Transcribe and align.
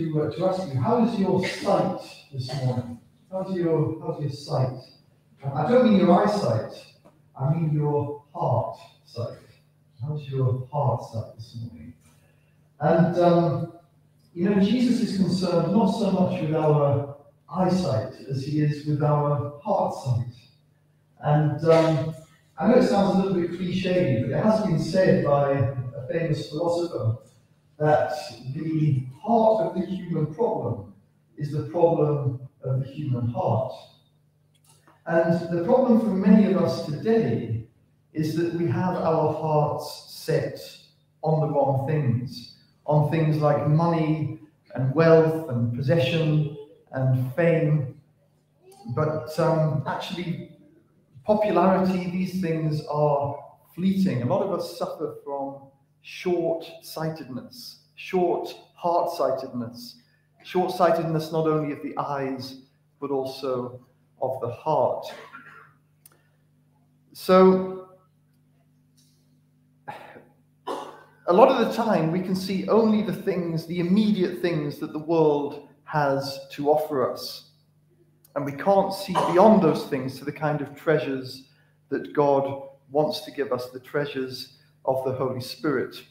to, 0.00 0.22
uh, 0.22 0.30
to 0.30 0.46
ask 0.46 0.72
you, 0.72 0.80
how 0.80 1.04
is 1.04 1.18
your 1.18 1.46
sight 1.46 2.00
this 2.32 2.54
morning? 2.56 2.98
How's 3.30 3.54
your, 3.54 4.00
how's 4.00 4.20
your 4.20 4.30
sight? 4.30 4.78
I 5.54 5.70
don't 5.70 5.90
mean 5.90 6.00
your 6.00 6.22
eyesight, 6.22 6.72
I 7.38 7.54
mean 7.54 7.72
your 7.72 8.22
heart 8.34 8.78
sight. 9.04 9.38
How's 10.02 10.28
your 10.28 10.66
heart 10.72 11.02
sight 11.12 11.36
this 11.36 11.56
morning? 11.60 11.94
And, 12.80 13.18
um, 13.18 13.72
you 14.34 14.48
know, 14.48 14.60
Jesus 14.60 15.00
is 15.00 15.16
concerned 15.18 15.72
not 15.72 15.88
so 15.88 16.10
much 16.12 16.40
with 16.40 16.54
our 16.54 17.16
eyesight 17.54 18.14
as 18.30 18.44
he 18.44 18.60
is 18.60 18.86
with 18.86 19.02
our 19.02 19.60
heart 19.62 19.94
sight. 19.94 20.34
And 21.22 21.64
um, 21.68 22.14
I 22.58 22.68
know 22.68 22.76
it 22.76 22.88
sounds 22.88 23.16
a 23.16 23.22
little 23.22 23.40
bit 23.40 23.58
cliche, 23.58 24.22
but 24.22 24.30
it 24.30 24.42
has 24.42 24.64
been 24.64 24.78
said 24.78 25.24
by 25.24 25.52
a 25.52 26.08
famous 26.10 26.48
philosopher 26.48 27.18
that 27.80 28.12
the 28.54 29.06
heart 29.22 29.66
of 29.66 29.74
the 29.74 29.86
human 29.86 30.32
problem 30.34 30.92
is 31.38 31.50
the 31.50 31.62
problem 31.70 32.38
of 32.62 32.80
the 32.80 32.86
human 32.86 33.26
heart. 33.30 33.72
And 35.06 35.48
the 35.50 35.64
problem 35.64 36.00
for 36.00 36.10
many 36.10 36.52
of 36.52 36.62
us 36.62 36.84
today 36.84 37.66
is 38.12 38.36
that 38.36 38.52
we 38.54 38.66
have 38.68 38.96
our 38.96 39.32
hearts 39.32 40.06
set 40.08 40.60
on 41.22 41.40
the 41.40 41.54
wrong 41.54 41.86
things, 41.88 42.58
on 42.84 43.10
things 43.10 43.38
like 43.38 43.66
money 43.66 44.40
and 44.74 44.94
wealth 44.94 45.48
and 45.48 45.74
possession 45.74 46.56
and 46.92 47.34
fame. 47.34 47.98
But 48.94 49.38
um, 49.38 49.84
actually, 49.86 50.52
popularity, 51.24 52.10
these 52.10 52.42
things 52.42 52.84
are 52.90 53.38
fleeting. 53.74 54.22
A 54.22 54.26
lot 54.26 54.42
of 54.42 54.52
us 54.52 54.78
suffer 54.78 55.16
from 55.24 55.70
short 56.02 56.64
sightedness, 56.82 57.79
short 58.00 58.54
heart 58.74 59.10
sightedness, 59.10 59.96
short 60.42 60.72
sightedness 60.72 61.32
not 61.32 61.46
only 61.46 61.70
of 61.70 61.82
the 61.82 61.94
eyes, 61.98 62.62
but 62.98 63.10
also 63.10 63.78
of 64.22 64.40
the 64.40 64.48
heart. 64.48 65.04
So, 67.12 67.90
a 71.26 71.32
lot 71.32 71.48
of 71.48 71.68
the 71.68 71.74
time 71.74 72.10
we 72.10 72.22
can 72.22 72.34
see 72.34 72.66
only 72.68 73.02
the 73.02 73.12
things, 73.12 73.66
the 73.66 73.80
immediate 73.80 74.40
things 74.40 74.78
that 74.78 74.94
the 74.94 74.98
world 74.98 75.68
has 75.84 76.40
to 76.52 76.70
offer 76.70 77.12
us. 77.12 77.50
And 78.34 78.46
we 78.46 78.52
can't 78.52 78.94
see 78.94 79.12
beyond 79.12 79.62
those 79.62 79.84
things 79.88 80.18
to 80.18 80.24
the 80.24 80.32
kind 80.32 80.62
of 80.62 80.74
treasures 80.74 81.50
that 81.90 82.14
God 82.14 82.62
wants 82.90 83.20
to 83.26 83.30
give 83.30 83.52
us, 83.52 83.68
the 83.68 83.80
treasures 83.80 84.56
of 84.86 85.04
the 85.04 85.12
Holy 85.12 85.42
Spirit. 85.42 86.02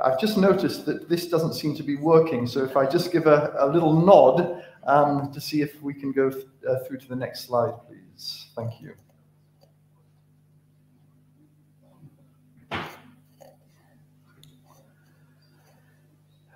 I've 0.00 0.18
just 0.18 0.38
noticed 0.38 0.86
that 0.86 1.08
this 1.08 1.26
doesn't 1.26 1.52
seem 1.52 1.74
to 1.76 1.82
be 1.82 1.96
working, 1.96 2.46
so 2.46 2.64
if 2.64 2.76
I 2.76 2.86
just 2.86 3.12
give 3.12 3.26
a, 3.26 3.54
a 3.58 3.66
little 3.66 3.92
nod 3.92 4.62
um, 4.84 5.30
to 5.32 5.40
see 5.40 5.60
if 5.60 5.80
we 5.82 5.92
can 5.92 6.12
go 6.12 6.30
th 6.30 6.46
uh, 6.68 6.78
through 6.84 6.98
to 6.98 7.08
the 7.08 7.16
next 7.16 7.44
slide, 7.44 7.74
please. 7.86 8.46
Thank 8.56 8.80
you. 8.80 8.94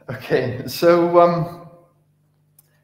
Okay, 0.08 0.62
so 0.66 1.20
um, 1.20 1.68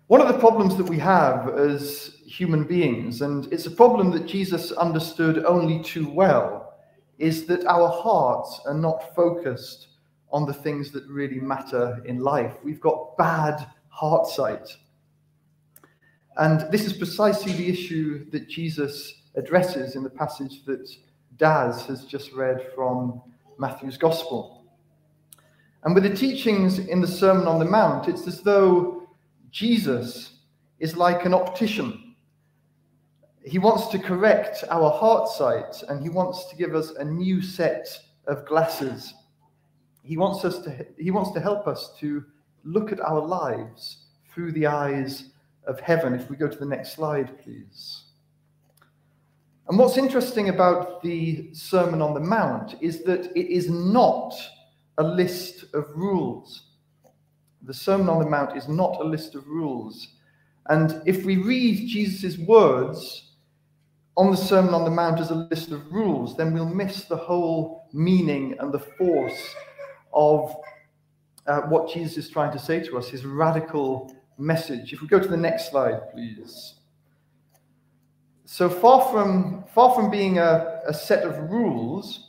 one 0.09 0.21
of 0.21 0.29
the 0.29 0.39
problems 0.39 0.77
that 0.77 0.89
we 0.89 0.99
have 0.99 1.49
as 1.57 2.19
human 2.27 2.65
beings, 2.65 3.23
and 3.23 3.51
it's 3.53 3.67
a 3.67 3.71
problem 3.71 4.11
that 4.11 4.27
Jesus 4.27 4.73
understood 4.73 5.45
only 5.47 5.83
too 5.83 6.09
well, 6.11 6.75
is 7.19 7.47
that 7.47 7.65
our 7.67 7.89
hearts 7.89 8.61
are 8.67 8.75
not 8.75 9.15
focused 9.15 9.92
on 10.33 10.47
the 10.47 10.55
things 10.55 10.91
that 10.93 11.07
really 11.07 11.41
matter 11.41 12.03
in 12.07 12.19
life. 12.21 12.55
We've 12.65 12.81
got 12.81 13.17
bad 13.19 13.67
heart 13.89 14.27
sight. 14.27 14.77
And 16.37 16.71
this 16.73 16.87
is 16.87 16.95
precisely 16.95 17.53
the 17.53 17.69
issue 17.69 18.31
that 18.31 18.49
Jesus 18.49 19.23
addresses 19.35 19.95
in 19.97 20.03
the 20.03 20.11
passage 20.11 20.65
that 20.65 20.91
Daz 21.37 21.85
has 21.87 22.07
just 22.07 22.33
read 22.33 22.67
from 22.75 23.21
Matthew's 23.59 23.99
Gospel. 23.99 24.65
And 25.85 25.95
with 25.95 26.05
the 26.05 26.15
teachings 26.15 26.79
in 26.79 27.01
the 27.01 27.09
Sermon 27.09 27.47
on 27.47 27.59
the 27.59 27.65
Mount, 27.65 28.09
it's 28.09 28.27
as 28.27 28.41
though 28.41 29.09
Jesus 29.51 30.39
is 30.79 30.97
like 30.97 31.27
an 31.27 31.35
optician. 31.35 32.15
He 33.45 33.59
wants 33.59 33.89
to 33.89 33.99
correct 33.99 34.65
our 34.71 34.91
heart 34.91 35.29
sight 35.29 35.83
and 35.89 36.03
he 36.03 36.09
wants 36.09 36.47
to 36.47 36.57
give 36.57 36.75
us 36.75 36.93
a 36.93 37.05
new 37.05 37.43
set 37.43 37.89
of 38.27 38.47
glasses 38.47 39.15
he 40.03 40.17
wants 40.17 40.45
us 40.45 40.59
to 40.61 40.87
he 40.99 41.11
wants 41.11 41.31
to 41.33 41.41
help 41.41 41.67
us 41.67 41.95
to 42.01 42.25
look 42.65 42.93
at 42.93 43.01
our 43.01 43.21
lives 43.21 43.99
through 44.33 44.53
the 44.53 44.67
eyes 44.67 45.31
of 45.67 45.81
heaven. 45.81 46.15
If 46.15 46.29
we 46.29 46.37
go 46.37 46.49
to 46.49 46.59
the 46.59 46.67
next 46.67 46.95
slide, 46.95 47.39
please. 47.43 48.05
And 49.69 49.79
what's 49.79 49.97
interesting 49.97 50.49
about 50.49 51.03
the 51.03 51.55
Sermon 51.55 52.03
on 52.03 52.15
the 52.15 52.21
Mount 52.21 52.75
is 52.81 53.05
that 53.05 53.31
it 53.37 53.47
is 53.47 53.71
not 53.71 54.35
a 54.99 55.03
list 55.03 55.65
of 55.73 55.89
rules. 55.95 56.65
The 57.63 57.75
Sermon 57.75 58.09
on 58.09 58.19
the 58.19 58.29
Mount 58.29 58.57
is 58.57 58.69
not 58.69 59.01
a 59.01 59.05
list 59.05 59.37
of 59.37 59.47
rules. 59.47 60.09
And 60.67 61.01
if 61.07 61.25
we 61.25 61.37
read 61.37 61.89
Jesus' 61.89 62.39
words 62.39 63.31
on 64.17 64.31
the 64.31 64.37
Sermon 64.37 64.75
on 64.75 64.85
the 64.85 64.91
Mount 64.91 65.21
as 65.21 65.31
a 65.31 65.47
list 65.51 65.71
of 65.71 65.93
rules, 65.93 66.37
then 66.37 66.53
we'll 66.53 66.67
miss 66.67 67.05
the 67.05 67.17
whole 67.17 67.89
meaning 67.93 68.57
and 68.59 68.73
the 68.73 68.81
force 68.81 69.55
of 70.13 70.55
uh, 71.47 71.63
what 71.63 71.93
Jesus 71.93 72.25
is 72.27 72.31
trying 72.31 72.53
to 72.53 72.59
say 72.59 72.81
to 72.81 72.99
us, 72.99 73.09
his 73.09 73.25
radical 73.25 74.15
message. 74.39 74.93
If 74.93 75.03
we 75.03 75.09
go 75.09 75.19
to 75.19 75.29
the 75.29 75.37
next 75.37 75.71
slide, 75.71 76.11
please. 76.13 76.75
So 78.45 78.69
far 78.69 79.11
from, 79.11 79.65
far 79.75 79.95
from 79.95 80.11
being 80.11 80.39
a, 80.39 80.81
a 80.87 80.93
set 80.93 81.25
of 81.25 81.51
rules, 81.51 82.29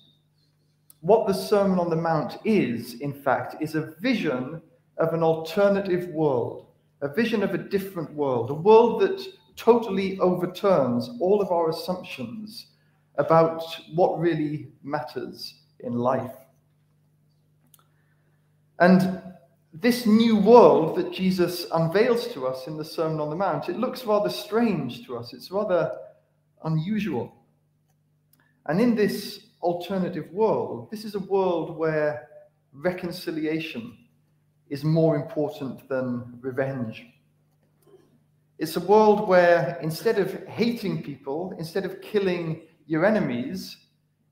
what 1.01 1.27
the 1.27 1.33
Sermon 1.33 1.79
on 1.79 1.89
the 1.89 1.97
Mount 1.97 2.37
is, 2.45 2.95
in 3.01 3.13
fact, 3.13 3.61
is 3.61 3.75
a 3.75 3.93
vision 3.99 4.61
of 4.97 5.13
an 5.13 5.21
alternative 5.21 6.07
world, 6.09 6.67
a 7.01 7.09
vision 7.09 7.43
of 7.43 7.53
a 7.53 7.57
different 7.57 8.13
world, 8.13 8.49
a 8.49 8.53
world 8.53 9.01
that 9.01 9.21
totally 9.57 10.17
overturns 10.19 11.09
all 11.19 11.41
of 11.41 11.51
our 11.51 11.69
assumptions 11.69 12.67
about 13.17 13.63
what 13.93 14.19
really 14.19 14.71
matters 14.81 15.55
in 15.81 15.93
life. 15.93 16.31
And 18.79 19.21
this 19.73 20.05
new 20.05 20.35
world 20.35 20.95
that 20.97 21.11
Jesus 21.11 21.65
unveils 21.73 22.27
to 22.29 22.45
us 22.47 22.67
in 22.67 22.77
the 22.77 22.85
Sermon 22.85 23.19
on 23.19 23.29
the 23.29 23.35
Mount, 23.35 23.69
it 23.69 23.77
looks 23.77 24.05
rather 24.05 24.29
strange 24.29 25.05
to 25.05 25.17
us. 25.17 25.33
It's 25.33 25.51
rather 25.51 25.91
unusual. 26.63 27.35
And 28.67 28.79
in 28.79 28.95
this 28.95 29.47
alternative 29.61 30.31
world, 30.31 30.89
this 30.91 31.03
is 31.03 31.15
a 31.15 31.19
world 31.19 31.77
where 31.77 32.27
reconciliation 32.71 33.97
is 34.69 34.83
more 34.83 35.15
important 35.15 35.87
than 35.89 36.37
revenge. 36.41 37.05
It's 38.59 38.77
a 38.77 38.79
world 38.79 39.27
where 39.27 39.77
instead 39.81 40.19
of 40.19 40.47
hating 40.47 41.03
people, 41.03 41.53
instead 41.57 41.85
of 41.85 42.01
killing 42.01 42.61
your 42.85 43.05
enemies, 43.05 43.77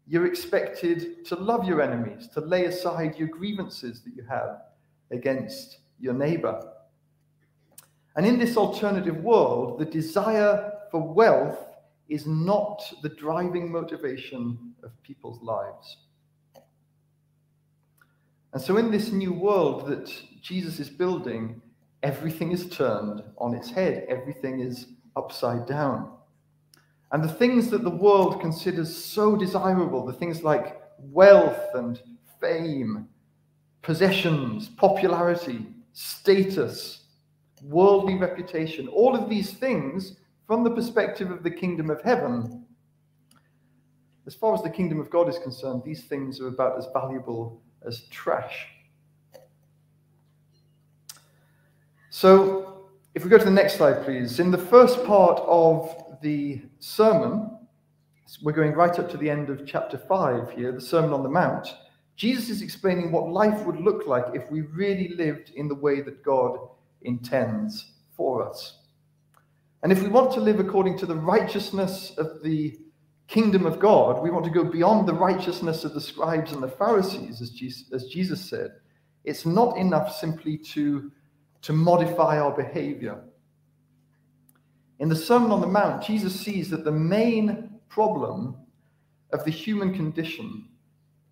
you're 0.07 0.27
expected 0.27 1.25
to 1.25 1.35
love 1.35 1.65
your 1.65 1.81
enemies, 1.81 2.27
to 2.33 2.41
lay 2.41 2.65
aside 2.65 3.17
your 3.17 3.27
grievances 3.27 4.01
that 4.01 4.15
you 4.15 4.23
have 4.29 4.61
against 5.11 5.79
your 5.99 6.13
neighbor. 6.13 6.61
And 8.15 8.25
in 8.25 8.39
this 8.39 8.57
alternative 8.57 9.17
world, 9.17 9.79
the 9.79 9.85
desire 9.85 10.73
for 10.91 11.01
wealth 11.01 11.57
is 12.09 12.27
not 12.27 12.83
the 13.01 13.09
driving 13.09 13.71
motivation 13.71 14.73
of 14.83 14.91
people's 15.01 15.41
lives. 15.41 15.97
And 18.53 18.61
so, 18.61 18.75
in 18.75 18.91
this 18.91 19.13
new 19.13 19.31
world 19.31 19.87
that 19.87 20.13
Jesus 20.41 20.79
is 20.81 20.89
building, 20.89 21.61
everything 22.03 22.51
is 22.51 22.67
turned 22.67 23.23
on 23.37 23.55
its 23.55 23.71
head, 23.71 24.05
everything 24.09 24.59
is 24.59 24.87
upside 25.15 25.65
down. 25.65 26.11
And 27.11 27.23
the 27.23 27.33
things 27.33 27.69
that 27.69 27.83
the 27.83 27.89
world 27.89 28.39
considers 28.39 28.95
so 28.95 29.35
desirable, 29.35 30.05
the 30.05 30.13
things 30.13 30.43
like 30.43 30.81
wealth 30.97 31.59
and 31.73 32.01
fame, 32.39 33.07
possessions, 33.81 34.69
popularity, 34.69 35.67
status, 35.93 37.03
worldly 37.63 38.15
reputation, 38.15 38.87
all 38.87 39.15
of 39.15 39.29
these 39.29 39.51
things, 39.53 40.15
from 40.47 40.63
the 40.63 40.71
perspective 40.71 41.31
of 41.31 41.43
the 41.43 41.51
kingdom 41.51 41.89
of 41.89 42.01
heaven, 42.01 42.65
as 44.25 44.35
far 44.35 44.53
as 44.53 44.61
the 44.61 44.69
kingdom 44.69 44.99
of 44.99 45.09
God 45.09 45.27
is 45.27 45.39
concerned, 45.39 45.81
these 45.83 46.05
things 46.05 46.39
are 46.39 46.47
about 46.47 46.77
as 46.77 46.87
valuable 46.93 47.61
as 47.85 48.03
trash. 48.09 48.67
So, 52.09 52.85
if 53.15 53.23
we 53.23 53.29
go 53.29 53.37
to 53.37 53.45
the 53.45 53.51
next 53.51 53.77
slide, 53.77 54.03
please. 54.03 54.39
In 54.39 54.51
the 54.51 54.57
first 54.57 55.03
part 55.05 55.39
of 55.45 56.00
the 56.21 56.61
sermon, 56.79 57.49
we're 58.41 58.51
going 58.51 58.73
right 58.73 58.97
up 58.97 59.09
to 59.11 59.17
the 59.17 59.29
end 59.29 59.49
of 59.49 59.65
chapter 59.65 59.97
5 59.97 60.51
here, 60.51 60.71
the 60.71 60.81
Sermon 60.81 61.13
on 61.13 61.23
the 61.23 61.29
Mount. 61.29 61.67
Jesus 62.15 62.49
is 62.49 62.61
explaining 62.61 63.11
what 63.11 63.31
life 63.31 63.65
would 63.65 63.79
look 63.79 64.07
like 64.07 64.25
if 64.33 64.49
we 64.51 64.61
really 64.61 65.09
lived 65.15 65.51
in 65.55 65.67
the 65.67 65.75
way 65.75 66.01
that 66.01 66.23
God 66.23 66.57
intends 67.01 67.93
for 68.15 68.47
us. 68.47 68.77
And 69.83 69.91
if 69.91 70.01
we 70.01 70.07
want 70.07 70.31
to 70.33 70.39
live 70.39 70.59
according 70.59 70.97
to 70.99 71.05
the 71.05 71.15
righteousness 71.15 72.13
of 72.17 72.43
the 72.43 72.77
kingdom 73.27 73.65
of 73.65 73.79
God, 73.79 74.21
we 74.21 74.29
want 74.29 74.45
to 74.45 74.51
go 74.51 74.63
beyond 74.63 75.07
the 75.07 75.13
righteousness 75.13 75.83
of 75.83 75.93
the 75.93 76.01
scribes 76.01 76.51
and 76.51 76.61
the 76.61 76.67
Pharisees, 76.67 77.41
as 77.41 77.49
Jesus, 77.49 77.91
as 77.91 78.05
Jesus 78.05 78.47
said. 78.47 78.71
It's 79.23 79.45
not 79.45 79.77
enough 79.77 80.15
simply 80.15 80.57
to, 80.57 81.11
to 81.63 81.73
modify 81.73 82.39
our 82.39 82.55
behavior. 82.55 83.23
In 85.01 85.09
the 85.09 85.15
Sermon 85.15 85.49
on 85.49 85.61
the 85.61 85.67
Mount, 85.67 86.03
Jesus 86.03 86.39
sees 86.39 86.69
that 86.69 86.83
the 86.83 86.91
main 86.91 87.71
problem 87.89 88.55
of 89.33 89.43
the 89.43 89.49
human 89.49 89.95
condition 89.95 90.67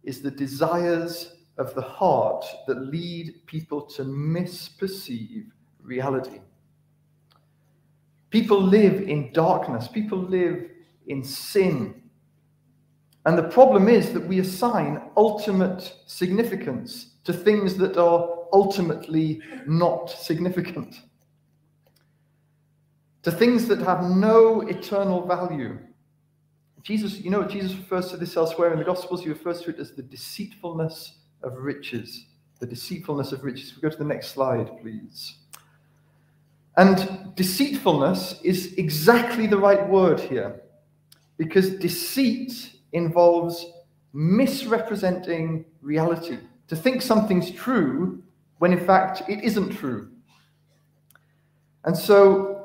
is 0.03 0.23
the 0.23 0.31
desires 0.31 1.35
of 1.59 1.75
the 1.75 1.81
heart 1.83 2.43
that 2.65 2.87
lead 2.87 3.45
people 3.45 3.83
to 3.83 4.05
misperceive 4.05 5.51
reality. 5.83 6.39
People 8.31 8.59
live 8.59 9.07
in 9.07 9.31
darkness, 9.33 9.87
people 9.87 10.17
live 10.17 10.71
in 11.05 11.23
sin. 11.23 12.01
And 13.27 13.37
the 13.37 13.49
problem 13.49 13.87
is 13.87 14.13
that 14.13 14.27
we 14.27 14.39
assign 14.39 15.11
ultimate 15.15 15.95
significance 16.07 17.11
to 17.23 17.33
things 17.33 17.77
that 17.77 17.97
are 17.97 18.47
ultimately 18.51 19.41
not 19.67 20.09
significant, 20.09 21.01
to 23.23 23.31
things 23.31 23.67
that 23.67 23.79
have 23.79 24.03
no 24.03 24.61
eternal 24.61 25.25
value. 25.25 25.77
Jesus, 26.81 27.19
you 27.19 27.29
know, 27.29 27.43
Jesus 27.43 27.75
refers 27.75 28.09
to 28.11 28.17
this 28.17 28.37
elsewhere 28.37 28.71
in 28.71 28.79
the 28.79 28.85
Gospels. 28.85 29.21
He 29.23 29.29
refers 29.29 29.61
to 29.61 29.71
it 29.71 29.79
as 29.79 29.91
the 29.91 30.01
deceitfulness 30.01 31.19
of 31.43 31.57
riches. 31.57 32.25
The 32.59 32.65
deceitfulness 32.65 33.31
of 33.31 33.43
riches. 33.43 33.75
We 33.75 33.81
go 33.81 33.89
to 33.89 33.97
the 33.97 34.03
next 34.03 34.29
slide, 34.29 34.79
please. 34.81 35.35
And 36.77 37.35
deceitfulness 37.35 38.41
is 38.43 38.73
exactly 38.73 39.47
the 39.47 39.57
right 39.57 39.87
word 39.89 40.19
here, 40.19 40.61
because 41.37 41.71
deceit 41.71 42.71
involves 42.93 43.65
misrepresenting 44.13 45.65
reality. 45.81 46.37
To 46.69 46.75
think 46.75 47.01
something's 47.01 47.51
true 47.51 48.23
when 48.59 48.71
in 48.71 48.85
fact 48.85 49.23
it 49.27 49.43
isn't 49.43 49.75
true. 49.77 50.09
And 51.85 51.97
so 51.97 52.58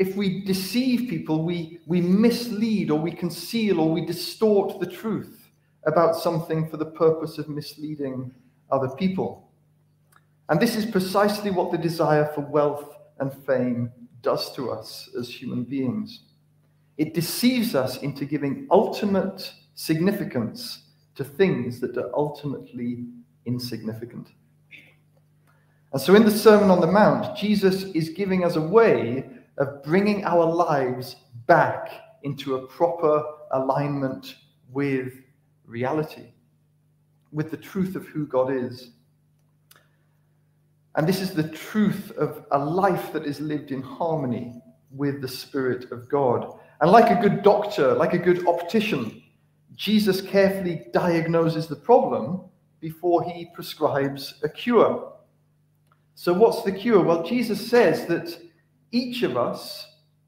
if 0.00 0.16
we 0.16 0.40
deceive 0.40 1.10
people, 1.10 1.44
we, 1.44 1.78
we 1.86 2.00
mislead 2.00 2.90
or 2.90 2.98
we 2.98 3.12
conceal 3.12 3.80
or 3.80 3.92
we 3.92 4.06
distort 4.06 4.80
the 4.80 4.86
truth 4.86 5.50
about 5.84 6.16
something 6.16 6.66
for 6.70 6.78
the 6.78 6.86
purpose 6.86 7.36
of 7.36 7.50
misleading 7.50 8.32
other 8.70 8.88
people. 8.88 9.50
And 10.48 10.58
this 10.58 10.74
is 10.74 10.86
precisely 10.86 11.50
what 11.50 11.70
the 11.70 11.76
desire 11.76 12.32
for 12.34 12.40
wealth 12.40 12.96
and 13.18 13.30
fame 13.44 13.92
does 14.22 14.54
to 14.54 14.70
us 14.70 15.10
as 15.18 15.28
human 15.28 15.64
beings. 15.64 16.20
It 16.96 17.12
deceives 17.12 17.74
us 17.74 17.98
into 17.98 18.24
giving 18.24 18.68
ultimate 18.70 19.52
significance 19.74 20.84
to 21.14 21.24
things 21.24 21.78
that 21.80 21.98
are 21.98 22.10
ultimately 22.14 23.04
insignificant. 23.44 24.28
And 25.92 26.00
so 26.00 26.14
in 26.14 26.24
the 26.24 26.30
Sermon 26.30 26.70
on 26.70 26.80
the 26.80 26.86
Mount, 26.86 27.36
Jesus 27.36 27.82
is 27.92 28.08
giving 28.08 28.46
us 28.46 28.56
a 28.56 28.62
way 28.62 29.39
of 29.60 29.82
bringing 29.82 30.24
our 30.24 30.44
lives 30.44 31.16
back 31.46 31.92
into 32.22 32.56
a 32.56 32.66
proper 32.66 33.22
alignment 33.52 34.36
with 34.72 35.12
reality, 35.66 36.32
with 37.30 37.50
the 37.50 37.56
truth 37.58 37.94
of 37.94 38.06
who 38.06 38.26
God 38.26 38.50
is. 38.50 38.92
And 40.96 41.06
this 41.06 41.20
is 41.20 41.34
the 41.34 41.48
truth 41.48 42.10
of 42.12 42.46
a 42.50 42.58
life 42.58 43.12
that 43.12 43.26
is 43.26 43.38
lived 43.38 43.70
in 43.70 43.82
harmony 43.82 44.60
with 44.90 45.20
the 45.20 45.28
Spirit 45.28 45.92
of 45.92 46.08
God. 46.08 46.58
And 46.80 46.90
like 46.90 47.10
a 47.10 47.20
good 47.20 47.42
doctor, 47.42 47.92
like 47.94 48.14
a 48.14 48.18
good 48.18 48.48
optician, 48.48 49.22
Jesus 49.76 50.22
carefully 50.22 50.86
diagnoses 50.94 51.66
the 51.66 51.76
problem 51.76 52.40
before 52.80 53.22
he 53.24 53.50
prescribes 53.54 54.40
a 54.42 54.48
cure. 54.48 55.12
So, 56.14 56.32
what's 56.32 56.62
the 56.62 56.72
cure? 56.72 57.02
Well, 57.02 57.22
Jesus 57.22 57.68
says 57.68 58.06
that 58.06 58.49
each 58.92 59.22
of 59.22 59.36
us, 59.36 59.86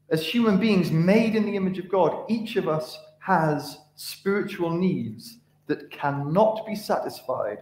as 0.09 0.25
human 0.25 0.57
beings 0.59 0.91
made 0.91 1.35
in 1.35 1.45
the 1.45 1.55
image 1.55 1.79
of 1.79 1.89
God, 1.89 2.25
each 2.29 2.55
of 2.55 2.67
us 2.67 2.99
has 3.19 3.77
spiritual 3.95 4.69
needs 4.69 5.37
that 5.67 5.89
cannot 5.91 6.65
be 6.65 6.75
satisfied 6.75 7.59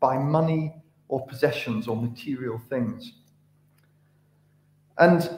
by 0.00 0.18
money 0.18 0.74
or 1.08 1.26
possessions 1.26 1.88
or 1.88 1.96
material 1.96 2.60
things. 2.68 3.12
And 4.98 5.28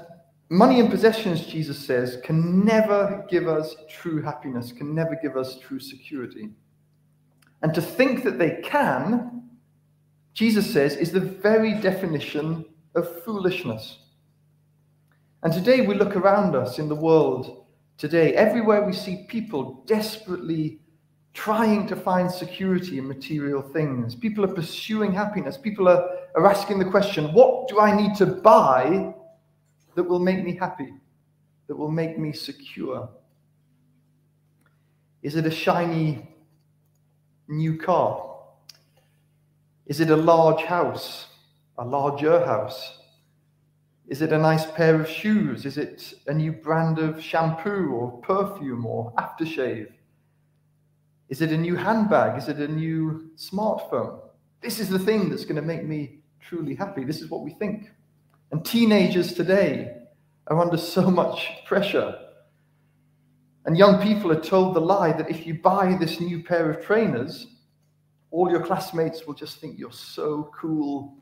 money 0.48 0.80
and 0.80 0.90
possessions, 0.90 1.46
Jesus 1.46 1.78
says, 1.78 2.18
can 2.24 2.64
never 2.64 3.24
give 3.30 3.46
us 3.46 3.76
true 3.88 4.20
happiness, 4.20 4.72
can 4.72 4.94
never 4.94 5.16
give 5.22 5.36
us 5.36 5.58
true 5.58 5.78
security. 5.78 6.50
And 7.62 7.72
to 7.74 7.82
think 7.82 8.24
that 8.24 8.38
they 8.38 8.60
can, 8.62 9.50
Jesus 10.34 10.70
says, 10.72 10.96
is 10.96 11.12
the 11.12 11.20
very 11.20 11.74
definition 11.74 12.64
of 12.94 13.22
foolishness. 13.22 13.98
And 15.42 15.52
today 15.52 15.87
we 15.87 15.94
look 15.94 16.16
around 16.16 16.54
us 16.54 16.78
in 16.78 16.88
the 16.88 16.94
world 16.94 17.64
today, 17.96 18.34
everywhere 18.34 18.82
we 18.82 18.92
see 18.92 19.25
people 19.28 19.82
desperately 19.87 20.81
trying 21.32 21.87
to 21.87 21.96
find 21.96 22.31
security 22.31 22.98
in 22.98 23.08
material 23.08 23.62
things. 23.62 24.14
People 24.14 24.44
are 24.44 24.54
pursuing 24.54 25.12
happiness. 25.12 25.56
People 25.56 25.88
are, 25.88 26.10
are 26.34 26.46
asking 26.46 26.78
the 26.78 26.84
question, 26.84 27.32
what 27.32 27.69
do 27.69 27.81
I 27.81 27.96
need 27.96 28.16
to 28.16 28.26
buy 28.26 29.14
that 29.94 30.02
will 30.02 30.19
make 30.19 30.44
me 30.44 30.56
happy, 30.56 30.92
that 31.69 31.76
will 31.76 31.90
make 31.90 32.19
me 32.19 32.32
secure? 32.32 33.08
Is 35.22 35.36
it 35.36 35.46
a 35.46 35.50
shiny 35.50 36.26
new 37.48 37.78
car? 37.78 38.26
Is 39.86 40.00
it 40.00 40.10
a 40.10 40.16
large 40.16 40.64
house, 40.64 41.26
a 41.78 41.84
larger 41.84 42.44
house? 42.44 43.00
Is 44.10 44.22
it 44.22 44.32
a 44.32 44.38
nice 44.38 44.68
pair 44.72 45.00
of 45.00 45.08
shoes? 45.08 45.64
Is 45.64 45.78
it 45.78 46.14
a 46.26 46.34
new 46.34 46.50
brand 46.50 46.98
of 46.98 47.22
shampoo 47.22 47.92
or 47.92 48.20
perfume 48.22 48.84
or 48.84 49.12
aftershave? 49.12 49.86
Is 51.28 51.40
it 51.40 51.52
a 51.52 51.56
new 51.56 51.76
handbag? 51.76 52.36
Is 52.36 52.48
it 52.48 52.56
a 52.56 52.66
new 52.66 53.30
smartphone? 53.36 54.18
This 54.62 54.80
is 54.80 54.88
the 54.88 54.98
thing 54.98 55.30
that's 55.30 55.44
going 55.44 55.54
to 55.54 55.62
make 55.62 55.84
me 55.84 56.18
truly 56.40 56.74
happy. 56.74 57.04
This 57.04 57.20
is 57.20 57.30
what 57.30 57.42
we 57.42 57.52
think. 57.52 57.88
And 58.50 58.64
teenagers 58.64 59.32
today 59.32 59.93
are 60.48 60.58
under 60.58 60.76
so 60.96 61.08
much 61.08 61.48
pressure. 61.64 62.19
And 63.64 63.79
young 63.79 64.02
people 64.02 64.32
are 64.32 64.40
told 64.40 64.74
the 64.74 64.81
lie 64.81 65.12
that 65.12 65.31
if 65.31 65.46
you 65.46 65.55
buy 65.55 65.96
this 66.00 66.19
new 66.19 66.43
pair 66.43 66.69
of 66.69 66.84
trainers, 66.84 67.46
all 68.32 68.50
your 68.50 68.67
classmates 68.67 69.24
will 69.24 69.34
just 69.34 69.60
think 69.60 69.79
you're 69.79 69.93
so 69.93 70.50
cool 70.52 71.14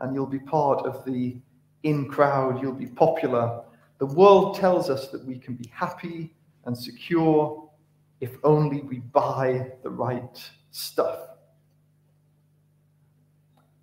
and 0.00 0.14
you'll 0.14 0.26
be 0.26 0.40
part 0.40 0.84
of 0.84 1.06
the 1.06 1.40
in 1.84 2.08
crowd, 2.08 2.60
you'll 2.60 2.72
be 2.72 2.86
popular. 2.86 3.62
The 3.98 4.06
world 4.06 4.56
tells 4.56 4.90
us 4.90 5.08
that 5.08 5.24
we 5.24 5.38
can 5.38 5.54
be 5.54 5.70
happy 5.72 6.34
and 6.64 6.76
secure 6.76 7.70
if 8.20 8.32
only 8.42 8.80
we 8.82 8.98
buy 8.98 9.70
the 9.82 9.90
right 9.90 10.50
stuff. 10.70 11.18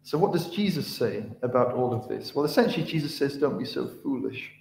So, 0.03 0.17
what 0.17 0.33
does 0.33 0.49
Jesus 0.49 0.87
say 0.87 1.23
about 1.41 1.73
all 1.73 1.93
of 1.93 2.09
this? 2.09 2.35
Well, 2.35 2.43
essentially, 2.43 2.83
Jesus 2.83 3.15
says, 3.15 3.37
Don't 3.37 3.57
be 3.57 3.65
so 3.65 3.87
foolish. 4.03 4.51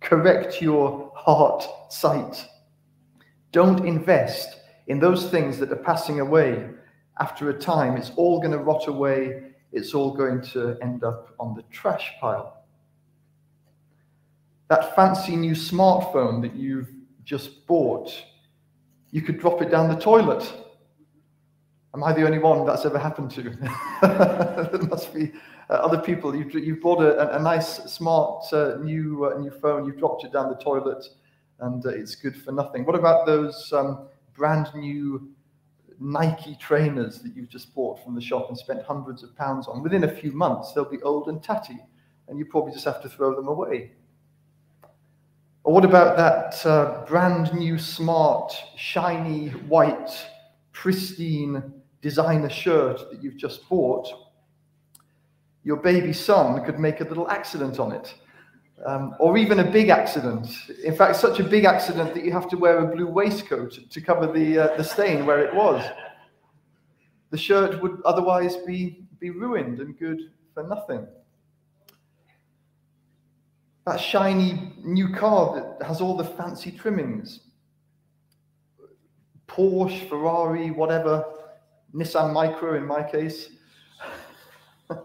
Correct 0.00 0.60
your 0.60 1.12
heart 1.14 1.66
sight. 1.92 2.48
Don't 3.52 3.86
invest 3.86 4.60
in 4.88 4.98
those 4.98 5.30
things 5.30 5.58
that 5.58 5.70
are 5.70 5.76
passing 5.76 6.20
away. 6.20 6.68
After 7.18 7.50
a 7.50 7.58
time, 7.58 7.96
it's 7.96 8.10
all 8.16 8.40
going 8.40 8.52
to 8.52 8.58
rot 8.58 8.88
away 8.88 9.52
it's 9.72 9.94
all 9.94 10.12
going 10.12 10.42
to 10.52 10.76
end 10.82 11.04
up 11.04 11.34
on 11.38 11.54
the 11.54 11.62
trash 11.64 12.12
pile. 12.20 12.64
That 14.68 14.94
fancy 14.96 15.36
new 15.36 15.52
smartphone 15.52 16.42
that 16.42 16.54
you've 16.54 16.90
just 17.24 17.66
bought, 17.66 18.12
you 19.10 19.22
could 19.22 19.38
drop 19.38 19.62
it 19.62 19.70
down 19.70 19.88
the 19.88 20.00
toilet. 20.00 20.52
Am 21.94 22.04
I 22.04 22.12
the 22.12 22.24
only 22.26 22.38
one 22.38 22.66
that's 22.66 22.84
ever 22.84 22.98
happened 22.98 23.30
to? 23.32 23.42
there 24.72 24.82
must 24.82 25.14
be 25.14 25.32
uh, 25.70 25.74
other 25.74 25.98
people. 25.98 26.34
You've, 26.36 26.52
you've 26.54 26.80
bought 26.80 27.00
a, 27.00 27.36
a 27.36 27.42
nice, 27.42 27.76
smart 27.90 28.44
uh, 28.52 28.76
new 28.82 29.24
uh, 29.24 29.38
new 29.38 29.50
phone. 29.50 29.86
You've 29.86 29.98
dropped 29.98 30.24
it 30.24 30.32
down 30.32 30.48
the 30.48 30.56
toilet, 30.56 31.04
and 31.60 31.84
uh, 31.86 31.90
it's 31.90 32.14
good 32.14 32.36
for 32.36 32.52
nothing. 32.52 32.84
What 32.84 32.96
about 32.96 33.26
those 33.26 33.72
um, 33.72 34.08
brand 34.34 34.68
new 34.74 35.30
Nike 36.00 36.56
trainers 36.56 37.20
that 37.20 37.34
you've 37.34 37.48
just 37.48 37.74
bought 37.74 38.02
from 38.02 38.14
the 38.14 38.20
shop 38.20 38.48
and 38.48 38.58
spent 38.58 38.82
hundreds 38.82 39.22
of 39.22 39.36
pounds 39.36 39.68
on, 39.68 39.82
within 39.82 40.04
a 40.04 40.08
few 40.08 40.32
months, 40.32 40.72
they'll 40.72 40.84
be 40.84 41.02
old 41.02 41.28
and 41.28 41.42
tatty, 41.42 41.78
and 42.28 42.38
you 42.38 42.44
probably 42.46 42.72
just 42.72 42.84
have 42.84 43.02
to 43.02 43.08
throw 43.08 43.34
them 43.34 43.48
away. 43.48 43.92
Or 45.64 45.72
what 45.72 45.84
about 45.84 46.16
that 46.16 46.64
uh, 46.66 47.04
brand 47.06 47.52
new, 47.54 47.78
smart, 47.78 48.54
shiny, 48.76 49.48
white, 49.48 50.26
pristine 50.72 51.72
designer 52.02 52.50
shirt 52.50 53.10
that 53.10 53.22
you've 53.22 53.36
just 53.36 53.68
bought? 53.68 54.26
your 55.66 55.76
baby 55.76 56.12
son 56.12 56.64
could 56.64 56.78
make 56.78 57.00
a 57.00 57.04
little 57.04 57.28
accident 57.28 57.80
on 57.80 57.90
it, 57.90 58.14
um, 58.84 59.14
or 59.18 59.38
even 59.38 59.60
a 59.60 59.64
big 59.64 59.88
accident. 59.88 60.48
In 60.84 60.94
fact, 60.94 61.16
such 61.16 61.40
a 61.40 61.44
big 61.44 61.64
accident 61.64 62.14
that 62.14 62.24
you 62.24 62.32
have 62.32 62.48
to 62.50 62.56
wear 62.56 62.78
a 62.78 62.94
blue 62.94 63.06
waistcoat 63.06 63.78
to 63.90 64.00
cover 64.00 64.30
the, 64.30 64.58
uh, 64.58 64.76
the 64.76 64.84
stain 64.84 65.24
where 65.24 65.40
it 65.40 65.54
was. 65.54 65.84
The 67.30 67.38
shirt 67.38 67.82
would 67.82 68.00
otherwise 68.04 68.56
be, 68.58 69.04
be 69.18 69.30
ruined 69.30 69.80
and 69.80 69.98
good 69.98 70.20
for 70.52 70.62
nothing. 70.62 71.06
That 73.86 74.00
shiny 74.00 74.72
new 74.82 75.14
car 75.14 75.54
that 75.54 75.86
has 75.86 76.00
all 76.00 76.16
the 76.16 76.24
fancy 76.24 76.70
trimmings. 76.70 77.40
Porsche, 79.46 80.08
Ferrari, 80.08 80.70
whatever, 80.70 81.24
Nissan 81.94 82.34
Micra 82.34 82.76
in 82.76 82.84
my 82.84 83.02
case. 83.02 83.50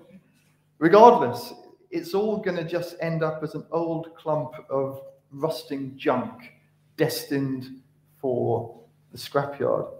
Regardless, 0.80 1.54
it's 1.92 2.14
all 2.14 2.38
going 2.38 2.58
to 2.58 2.64
just 2.64 2.96
end 3.02 3.24
up 3.24 3.44
as 3.44 3.54
an 3.54 3.66
old 3.72 4.16
clump 4.16 4.54
of 4.70 5.02
rusting 5.32 5.98
junk 5.98 6.54
destined 6.98 7.82
for 8.20 8.80
the 9.12 9.18
scrapyard. 9.18 9.92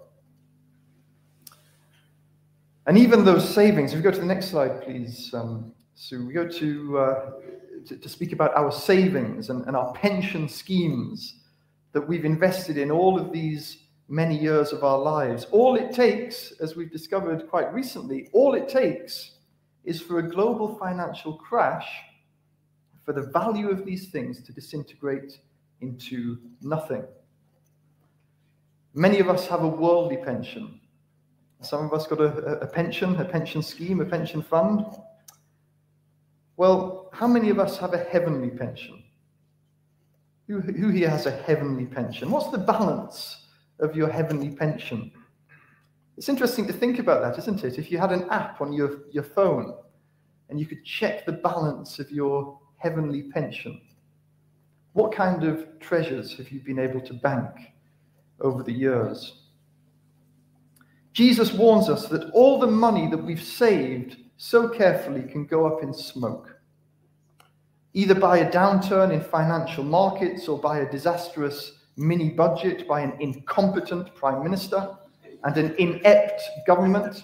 And 2.88 2.98
even 2.98 3.24
those 3.24 3.48
savings, 3.48 3.92
if 3.92 3.98
we 3.98 4.04
go 4.04 4.12
to 4.12 4.20
the 4.20 4.26
next 4.26 4.48
slide, 4.48 4.82
please, 4.82 5.34
um, 5.34 5.72
Sue, 5.96 6.26
we 6.26 6.34
go 6.34 6.48
to, 6.48 6.98
uh, 6.98 7.32
to, 7.86 7.96
to, 7.96 8.10
speak 8.10 8.32
about 8.32 8.56
our 8.56 8.72
savings 8.72 9.50
and, 9.50 9.66
and 9.68 9.76
our 9.76 9.94
pension 9.94 10.50
schemes 10.50 11.36
that 11.92 12.02
we've 12.02 12.26
invested 12.26 12.78
in 12.78 12.90
all 12.90 13.20
of 13.20 13.32
these 13.32 13.84
many 14.08 14.38
years 14.38 14.74
of 14.74 14.84
our 14.84 14.98
lives. 14.98 15.46
All 15.52 15.76
it 15.76 15.94
takes, 15.94 16.52
as 16.54 16.76
we've 16.76 16.92
discovered 16.92 17.48
quite 17.50 17.72
recently, 17.74 18.30
all 18.34 18.56
it 18.56 18.68
takes 18.68 19.32
is 19.84 20.02
for 20.02 20.20
a 20.20 20.30
global 20.30 20.78
financial 20.78 21.34
crash 21.34 21.88
for 23.04 23.14
the 23.14 23.24
value 23.24 23.70
of 23.70 23.86
these 23.86 24.10
things 24.10 24.44
to 24.44 24.54
disintegrate 24.54 25.40
into 25.82 26.38
nothing. 26.62 27.04
Many 28.94 29.20
of 29.20 29.30
us 29.30 29.48
have 29.48 29.64
a 29.64 29.68
worldly 29.68 30.18
pension. 30.18 30.80
Some 31.62 31.86
of 31.86 31.94
us 31.94 32.08
got 32.08 32.20
a, 32.20 32.60
a 32.60 32.68
pension, 32.68 33.16
a 33.16 33.26
pension 33.26 33.62
scheme, 33.62 34.02
a 34.02 34.06
pension 34.06 34.42
fund. 34.42 34.86
Well, 36.58 37.10
how 37.14 37.28
many 37.28 37.50
of 37.50 37.60
us 37.60 37.78
have 37.78 37.94
a 37.94 38.04
heavenly 38.04 38.50
pension? 38.50 39.04
Who, 40.48 40.60
who 40.60 40.90
here 40.90 41.10
has 41.10 41.26
a 41.26 41.32
heavenly 41.32 41.86
pension? 41.86 42.30
What's 42.30 42.50
the 42.50 42.58
balance 42.58 43.48
of 43.80 43.96
your 43.96 44.10
heavenly 44.10 44.50
pension? 44.50 45.12
It's 46.22 46.30
interesting 46.30 46.68
to 46.68 46.74
think 46.74 47.00
about 47.00 47.24
that, 47.24 47.40
isn't 47.40 47.64
it? 47.64 47.80
If 47.80 47.92
you 47.92 47.98
had 47.98 48.12
an 48.12 48.30
app 48.30 48.62
on 48.62 48.72
your, 48.72 49.06
your 49.12 49.24
phone 49.24 49.74
and 50.50 50.60
you 50.60 50.68
could 50.68 50.86
check 50.86 51.26
the 51.26 51.32
balance 51.32 51.98
of 51.98 52.12
your 52.12 52.60
heavenly 52.78 53.24
pension, 53.24 53.82
what 54.94 55.16
kind 55.16 55.44
of 55.44 55.80
treasures 55.80 56.38
have 56.38 56.52
you 56.52 56.60
been 56.60 56.78
able 56.78 57.02
to 57.02 57.16
bank 57.16 57.50
over 58.40 58.62
the 58.62 58.72
years? 58.72 59.46
Jesus 61.12 61.54
warns 61.54 61.90
us 61.90 62.06
that 62.10 62.30
all 62.36 62.60
the 62.60 62.68
money 62.68 63.10
that 63.10 63.26
we've 63.26 63.42
saved 63.42 64.18
so 64.38 64.70
carefully 64.70 65.24
can 65.24 65.48
go 65.48 65.66
up 65.66 65.82
in 65.82 65.92
smoke, 65.92 66.56
either 67.96 68.14
by 68.14 68.38
a 68.38 68.52
downturn 68.52 69.12
in 69.12 69.22
financial 69.22 69.84
markets 69.84 70.48
or 70.48 70.60
by 70.60 70.82
a 70.82 70.92
disastrous 70.92 71.80
mini 71.98 72.30
budget 72.30 72.88
by 72.88 73.02
an 73.02 73.14
incompetent 73.20 74.14
prime 74.14 74.44
minister 74.44 74.88
and 75.44 75.58
an 75.58 75.76
inept 75.78 76.42
government. 76.68 77.24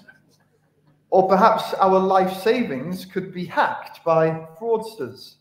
Or 1.09 1.27
perhaps 1.27 1.73
our 1.75 1.99
life 1.99 2.41
savings 2.41 3.05
could 3.05 3.33
be 3.33 3.45
hacked 3.45 4.03
by 4.03 4.47
fraudsters 4.59 5.35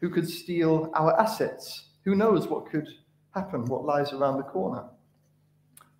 who 0.00 0.08
could 0.10 0.28
steal 0.28 0.90
our 0.94 1.18
assets. 1.20 1.88
Who 2.04 2.14
knows 2.14 2.46
what 2.46 2.70
could 2.70 2.88
happen, 3.34 3.64
what 3.66 3.84
lies 3.84 4.12
around 4.12 4.38
the 4.38 4.44
corner? 4.44 4.84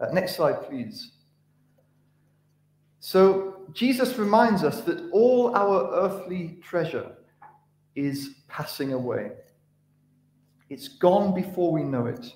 Uh, 0.00 0.06
next 0.12 0.36
slide, 0.36 0.62
please. 0.68 1.12
So, 3.00 3.50
Jesus 3.72 4.18
reminds 4.18 4.64
us 4.64 4.80
that 4.82 5.10
all 5.12 5.54
our 5.54 5.90
earthly 5.94 6.58
treasure 6.62 7.12
is 7.94 8.36
passing 8.48 8.92
away. 8.92 9.32
It's 10.70 10.88
gone 10.88 11.34
before 11.34 11.72
we 11.72 11.82
know 11.82 12.06
it. 12.06 12.26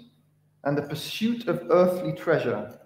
And 0.64 0.76
the 0.76 0.82
pursuit 0.82 1.48
of 1.48 1.66
earthly 1.70 2.12
treasure 2.12 2.78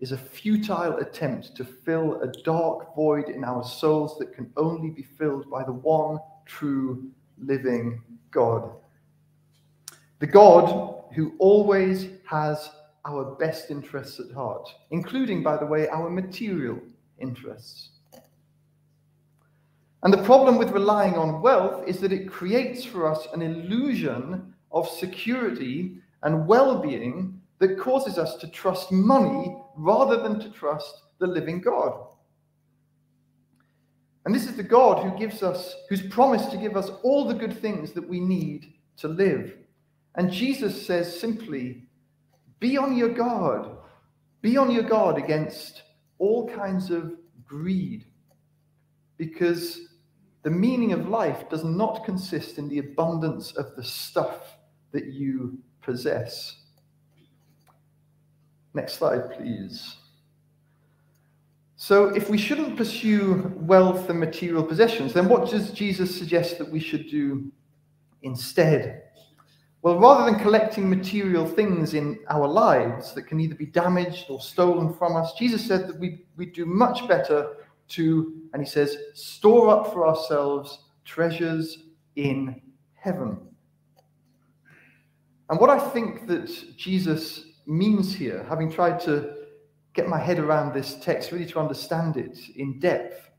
is 0.00 0.12
a 0.12 0.18
futile 0.18 0.98
attempt 0.98 1.56
to 1.56 1.64
fill 1.64 2.20
a 2.20 2.42
dark 2.42 2.94
void 2.94 3.28
in 3.28 3.44
our 3.44 3.64
souls 3.64 4.18
that 4.18 4.34
can 4.34 4.50
only 4.56 4.90
be 4.90 5.02
filled 5.02 5.50
by 5.50 5.64
the 5.64 5.72
one 5.72 6.18
true 6.44 7.08
living 7.38 8.02
God. 8.30 8.70
The 10.18 10.26
God 10.26 11.04
who 11.14 11.34
always 11.38 12.08
has 12.26 12.70
our 13.06 13.36
best 13.36 13.70
interests 13.70 14.20
at 14.20 14.34
heart, 14.34 14.68
including, 14.90 15.42
by 15.42 15.56
the 15.56 15.66
way, 15.66 15.88
our 15.88 16.10
material 16.10 16.80
interests. 17.18 17.90
And 20.02 20.12
the 20.12 20.22
problem 20.22 20.58
with 20.58 20.70
relying 20.70 21.14
on 21.14 21.40
wealth 21.40 21.84
is 21.86 21.98
that 22.00 22.12
it 22.12 22.30
creates 22.30 22.84
for 22.84 23.10
us 23.10 23.26
an 23.32 23.42
illusion 23.42 24.54
of 24.72 24.88
security 24.88 25.96
and 26.22 26.46
well 26.46 26.78
being 26.80 27.40
that 27.58 27.78
causes 27.78 28.18
us 28.18 28.36
to 28.36 28.48
trust 28.48 28.92
money 28.92 29.56
rather 29.76 30.22
than 30.22 30.40
to 30.40 30.50
trust 30.50 31.02
the 31.18 31.26
living 31.26 31.60
God. 31.60 32.06
And 34.24 34.34
this 34.34 34.46
is 34.46 34.56
the 34.56 34.62
God 34.62 35.04
who 35.04 35.18
gives 35.18 35.42
us, 35.42 35.74
who's 35.88 36.02
promised 36.08 36.50
to 36.50 36.56
give 36.56 36.76
us 36.76 36.90
all 37.02 37.28
the 37.28 37.34
good 37.34 37.56
things 37.60 37.92
that 37.92 38.08
we 38.08 38.18
need 38.18 38.72
to 38.96 39.08
live. 39.08 39.54
And 40.16 40.32
Jesus 40.32 40.86
says 40.86 41.20
simply, 41.20 41.84
be 42.58 42.76
on 42.76 42.96
your 42.96 43.10
guard. 43.10 43.68
Be 44.42 44.56
on 44.56 44.70
your 44.70 44.82
guard 44.82 45.16
against 45.16 45.82
all 46.18 46.48
kinds 46.48 46.90
of 46.90 47.12
greed. 47.44 48.06
Because 49.16 49.80
the 50.42 50.50
meaning 50.50 50.92
of 50.92 51.08
life 51.08 51.48
does 51.48 51.64
not 51.64 52.04
consist 52.04 52.58
in 52.58 52.68
the 52.68 52.78
abundance 52.78 53.52
of 53.52 53.76
the 53.76 53.84
stuff 53.84 54.56
that 54.92 55.06
you 55.06 55.58
possess. 55.82 56.56
Next 58.76 58.98
slide, 58.98 59.30
please. 59.30 59.96
So, 61.76 62.08
if 62.08 62.28
we 62.28 62.36
shouldn't 62.36 62.76
pursue 62.76 63.50
wealth 63.56 64.10
and 64.10 64.20
material 64.20 64.62
possessions, 64.62 65.14
then 65.14 65.30
what 65.30 65.50
does 65.50 65.70
Jesus 65.70 66.14
suggest 66.14 66.58
that 66.58 66.70
we 66.70 66.78
should 66.78 67.08
do 67.08 67.50
instead? 68.20 69.04
Well, 69.80 69.98
rather 69.98 70.30
than 70.30 70.38
collecting 70.38 70.90
material 70.90 71.46
things 71.46 71.94
in 71.94 72.18
our 72.28 72.46
lives 72.46 73.14
that 73.14 73.22
can 73.22 73.40
either 73.40 73.54
be 73.54 73.64
damaged 73.64 74.26
or 74.28 74.42
stolen 74.42 74.92
from 74.92 75.16
us, 75.16 75.32
Jesus 75.38 75.66
said 75.66 75.88
that 75.88 75.98
we, 75.98 76.26
we 76.36 76.44
do 76.44 76.66
much 76.66 77.08
better 77.08 77.54
to, 77.88 78.42
and 78.52 78.62
he 78.62 78.68
says, 78.68 78.94
store 79.14 79.70
up 79.70 79.90
for 79.90 80.06
ourselves 80.06 80.80
treasures 81.06 81.84
in 82.16 82.60
heaven. 82.92 83.38
And 85.48 85.58
what 85.58 85.70
I 85.70 85.78
think 85.78 86.26
that 86.26 86.76
Jesus 86.76 87.46
means 87.66 88.14
here, 88.14 88.44
having 88.48 88.70
tried 88.70 89.00
to 89.00 89.34
get 89.94 90.08
my 90.08 90.18
head 90.18 90.38
around 90.38 90.72
this 90.72 90.96
text, 91.00 91.32
really 91.32 91.46
to 91.46 91.58
understand 91.58 92.16
it 92.16 92.38
in 92.56 92.78
depth, 92.78 93.30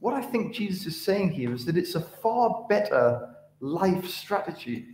what 0.00 0.14
I 0.14 0.22
think 0.22 0.54
Jesus 0.54 0.86
is 0.86 1.00
saying 1.00 1.30
here 1.30 1.54
is 1.54 1.64
that 1.66 1.76
it's 1.76 1.94
a 1.94 2.00
far 2.00 2.66
better 2.68 3.36
life 3.60 4.08
strategy 4.08 4.86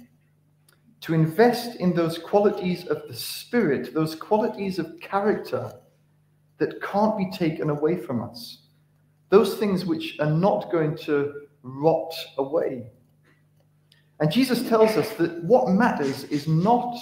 to 1.00 1.14
invest 1.14 1.76
in 1.76 1.94
those 1.94 2.18
qualities 2.18 2.86
of 2.86 3.06
the 3.08 3.14
Spirit, 3.14 3.94
those 3.94 4.14
qualities 4.14 4.78
of 4.78 5.00
character 5.00 5.72
that 6.58 6.82
can't 6.82 7.16
be 7.16 7.30
taken 7.30 7.70
away 7.70 7.96
from 7.96 8.22
us, 8.22 8.62
those 9.30 9.56
things 9.56 9.86
which 9.86 10.18
are 10.18 10.30
not 10.30 10.70
going 10.70 10.96
to 10.96 11.32
rot 11.62 12.12
away. 12.36 12.90
And 14.20 14.30
Jesus 14.30 14.68
tells 14.68 14.90
us 14.96 15.10
that 15.14 15.42
what 15.44 15.70
matters 15.70 16.24
is 16.24 16.48
not 16.48 16.98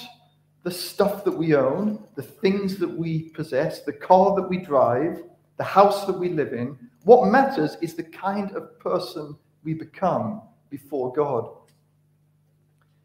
the 0.66 0.72
stuff 0.72 1.22
that 1.22 1.30
we 1.30 1.54
own, 1.54 2.02
the 2.16 2.22
things 2.22 2.76
that 2.76 2.88
we 2.90 3.30
possess, 3.30 3.82
the 3.82 3.92
car 3.92 4.34
that 4.34 4.48
we 4.48 4.58
drive, 4.58 5.22
the 5.58 5.62
house 5.62 6.04
that 6.06 6.18
we 6.18 6.28
live 6.28 6.52
in. 6.52 6.76
What 7.04 7.30
matters 7.30 7.76
is 7.80 7.94
the 7.94 8.02
kind 8.02 8.50
of 8.50 8.76
person 8.80 9.36
we 9.62 9.74
become 9.74 10.42
before 10.68 11.12
God, 11.12 11.48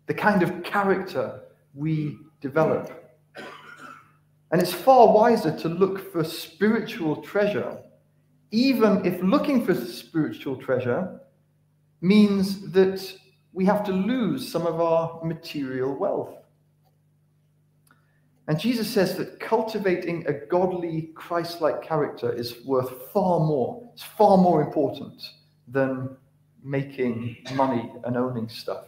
the 0.08 0.14
kind 0.16 0.42
of 0.42 0.64
character 0.64 1.42
we 1.76 2.18
develop. 2.42 3.16
And 4.52 4.60
it's 4.60 4.74
far 4.74 5.14
wiser 5.14 5.56
to 5.60 5.70
look 5.70 6.12
for 6.12 6.24
spiritual 6.24 7.18
treasure, 7.18 7.78
even 8.50 9.06
if 9.06 9.22
looking 9.22 9.64
for 9.64 9.76
spiritual 9.76 10.56
treasure 10.56 11.22
means 12.02 12.72
that 12.72 13.16
we 13.54 13.66
have 13.66 13.84
to 13.84 13.92
lose 13.92 14.52
some 14.52 14.66
of 14.66 14.82
our 14.82 15.24
material 15.24 15.94
wealth. 15.96 16.42
And 18.48 18.60
Jesus 18.60 18.90
says 18.90 19.16
that 19.18 19.40
cultivating 19.40 20.26
a 20.28 20.34
godly, 20.34 21.12
Christ 21.16 21.62
like 21.62 21.82
character 21.82 22.32
is 22.32 22.66
worth 22.66 23.12
far 23.12 23.40
more, 23.40 23.90
it's 23.94 24.04
far 24.04 24.38
more 24.38 24.62
important 24.62 25.22
than 25.68 26.18
making 26.64 27.38
money 27.54 27.92
and 28.04 28.18
owning 28.18 28.50
stuff. 28.50 28.86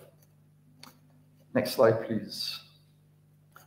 Next 1.54 1.72
slide, 1.72 2.06
please. 2.06 2.60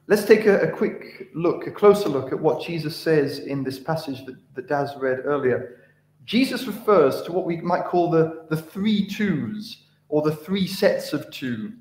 Let's 0.09 0.25
take 0.25 0.47
a, 0.47 0.61
a, 0.61 0.71
quick 0.71 1.31
look, 1.35 1.66
a 1.66 1.71
closer 1.71 2.09
look 2.09 2.33
at 2.33 2.38
what 2.38 2.64
Jesus 2.64 2.97
says 2.97 3.40
in 3.40 3.64
this 3.64 3.78
passage 3.78 4.25
that, 4.26 4.37
that 4.55 4.69
Daz 4.69 4.95
read 4.97 5.21
earlier. 5.25 5.81
Jesus 6.25 6.66
refers 6.66 7.23
to 7.23 7.33
what 7.33 7.45
we 7.45 7.57
might 7.59 7.85
call 7.85 8.11
the, 8.11 8.47
the 8.50 8.57
three 8.57 9.07
twos, 9.07 9.85
or 10.09 10.23
the 10.23 10.35
three 10.35 10.66
sets 10.66 11.12
of 11.12 11.31
two. 11.31 11.73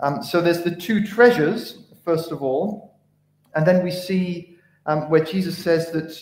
Um, 0.00 0.22
so 0.22 0.40
there's 0.40 0.62
the 0.62 0.74
two 0.74 1.06
treasures, 1.06 1.84
first 2.04 2.32
of 2.32 2.42
all, 2.42 2.87
and 3.58 3.66
then 3.66 3.82
we 3.82 3.90
see 3.90 4.56
um, 4.86 5.10
where 5.10 5.24
Jesus 5.24 5.58
says 5.58 5.90
that 5.90 6.16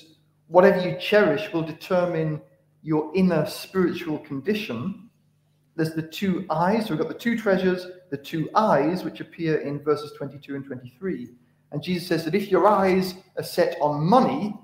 whatever 0.47 0.81
you 0.81 0.97
cherish 0.99 1.53
will 1.53 1.63
determine 1.63 2.41
your 2.83 3.13
inner 3.15 3.45
spiritual 3.45 4.21
condition. 4.21 5.11
There's 5.75 5.93
the 5.93 6.01
two 6.01 6.47
eyes. 6.49 6.89
We've 6.89 6.99
got 6.99 7.09
the 7.09 7.15
two 7.15 7.39
treasures, 7.39 7.89
the 8.09 8.17
two 8.17 8.49
eyes, 8.55 9.05
which 9.05 9.21
appear 9.21 9.57
in 9.59 9.85
verses 9.85 10.13
22 10.17 10.55
and 10.55 10.65
23. 10.65 11.29
And 11.73 11.83
Jesus 11.83 12.09
says 12.09 12.25
that 12.25 12.35
if 12.35 12.51
your 12.51 12.67
eyes 12.67 13.17
are 13.37 13.45
set 13.45 13.77
on 13.83 14.03
money, 14.03 14.55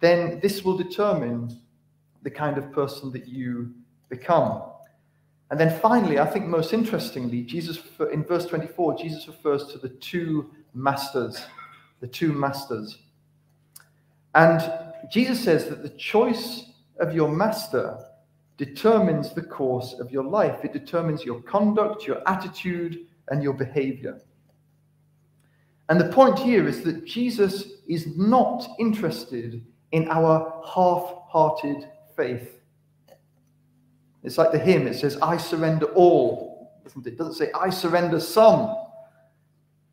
then 0.00 0.40
this 0.40 0.64
will 0.64 0.78
determine 0.78 1.60
the 2.22 2.30
kind 2.30 2.56
of 2.56 2.72
person 2.72 3.12
that 3.12 3.28
you 3.28 3.74
become. 4.08 4.62
And 5.50 5.60
then 5.60 5.78
finally, 5.80 6.18
I 6.18 6.24
think 6.24 6.46
most 6.46 6.72
interestingly, 6.72 7.42
Jesus 7.42 7.78
in 8.10 8.24
verse 8.24 8.46
24, 8.46 8.96
Jesus 8.96 9.28
refers 9.28 9.66
to 9.66 9.76
the 9.76 9.90
two 9.90 10.50
masters, 10.72 11.44
the 12.02 12.08
two 12.08 12.32
masters. 12.32 12.98
And 14.34 14.60
Jesus 15.10 15.42
says 15.42 15.68
that 15.68 15.82
the 15.82 15.88
choice 15.88 16.72
of 17.00 17.14
your 17.14 17.30
master 17.30 17.98
determines 18.58 19.32
the 19.32 19.42
course 19.42 19.94
of 19.98 20.10
your 20.10 20.24
life. 20.24 20.64
It 20.64 20.72
determines 20.72 21.24
your 21.24 21.40
conduct, 21.42 22.06
your 22.06 22.28
attitude, 22.28 23.06
and 23.28 23.42
your 23.42 23.54
behavior. 23.54 24.20
And 25.88 26.00
the 26.00 26.12
point 26.12 26.38
here 26.38 26.66
is 26.68 26.82
that 26.82 27.04
Jesus 27.04 27.64
is 27.88 28.16
not 28.16 28.66
interested 28.78 29.64
in 29.92 30.08
our 30.08 30.62
half 30.66 31.14
hearted 31.28 31.88
faith. 32.16 32.60
It's 34.24 34.38
like 34.38 34.50
the 34.52 34.58
hymn, 34.58 34.86
it 34.86 34.94
says, 34.94 35.18
I 35.22 35.36
surrender 35.36 35.86
all, 35.86 36.80
doesn't 36.84 37.06
it? 37.06 37.14
It 37.14 37.18
doesn't 37.18 37.34
say, 37.34 37.50
I 37.52 37.70
surrender 37.70 38.18
some. 38.18 38.76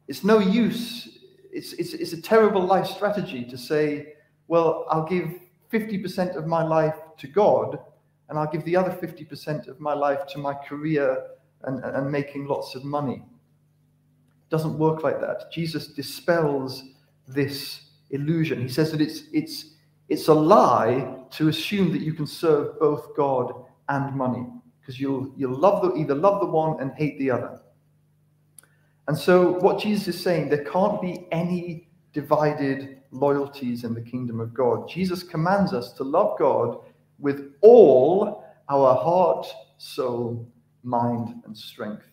It's 0.07 0.23
no 0.23 0.39
use. 0.39 1.18
It's, 1.59 1.73
it's, 1.73 1.93
it's 1.93 2.13
a 2.13 2.21
terrible 2.21 2.61
life 2.61 2.87
strategy 2.87 3.43
to 3.43 3.57
say, 3.57 4.13
well, 4.47 4.85
I'll 4.89 5.05
give 5.05 5.41
50% 5.73 6.37
of 6.37 6.47
my 6.47 6.63
life 6.63 6.95
to 7.17 7.27
God, 7.27 7.79
and 8.29 8.39
I'll 8.39 8.49
give 8.49 8.63
the 8.63 8.77
other 8.77 8.91
50% 8.91 9.67
of 9.67 9.81
my 9.81 9.93
life 9.93 10.25
to 10.27 10.39
my 10.39 10.53
career 10.53 11.21
and, 11.63 11.83
and 11.83 12.09
making 12.09 12.47
lots 12.47 12.75
of 12.75 12.85
money. 12.85 13.25
It 13.25 14.49
doesn't 14.49 14.79
work 14.79 15.03
like 15.03 15.19
that. 15.19 15.51
Jesus 15.51 15.87
dispels 15.87 16.81
this 17.27 17.81
illusion. 18.11 18.61
He 18.61 18.69
says 18.69 18.89
that 18.93 19.01
it's, 19.01 19.23
it's, 19.33 19.73
it's 20.07 20.29
a 20.29 20.33
lie 20.33 21.13
to 21.31 21.49
assume 21.49 21.91
that 21.91 22.01
you 22.01 22.13
can 22.13 22.25
serve 22.25 22.79
both 22.79 23.13
God 23.17 23.65
and 23.89 24.15
money, 24.15 24.47
because 24.79 24.97
you'll, 24.97 25.33
you'll 25.35 25.59
love 25.59 25.81
the, 25.81 25.93
either 25.99 26.15
love 26.15 26.39
the 26.39 26.47
one 26.47 26.79
and 26.79 26.93
hate 26.93 27.19
the 27.19 27.29
other. 27.29 27.59
And 29.09 29.17
so, 29.17 29.53
what 29.53 29.79
Jesus 29.79 30.07
is 30.07 30.21
saying, 30.21 30.49
there 30.49 30.63
can't 30.65 31.01
be 31.01 31.27
any 31.31 31.89
divided 32.13 33.01
loyalties 33.09 33.83
in 33.83 33.95
the 33.95 34.01
kingdom 34.01 34.39
of 34.39 34.53
God. 34.53 34.87
Jesus 34.87 35.23
commands 35.23 35.73
us 35.73 35.93
to 35.93 36.03
love 36.03 36.37
God 36.37 36.77
with 37.17 37.55
all 37.61 38.45
our 38.69 38.93
heart, 38.93 39.47
soul, 39.79 40.47
mind, 40.83 41.41
and 41.45 41.57
strength. 41.57 42.05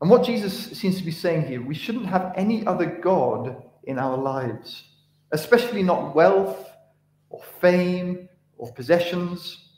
And 0.00 0.08
what 0.08 0.24
Jesus 0.24 0.54
seems 0.78 0.96
to 0.96 1.04
be 1.04 1.10
saying 1.10 1.46
here, 1.46 1.60
we 1.60 1.74
shouldn't 1.74 2.06
have 2.06 2.32
any 2.34 2.66
other 2.66 2.86
God 2.86 3.62
in 3.84 3.98
our 3.98 4.16
lives, 4.16 4.84
especially 5.32 5.82
not 5.82 6.14
wealth 6.14 6.70
or 7.28 7.42
fame 7.60 8.30
or 8.56 8.72
possessions. 8.72 9.72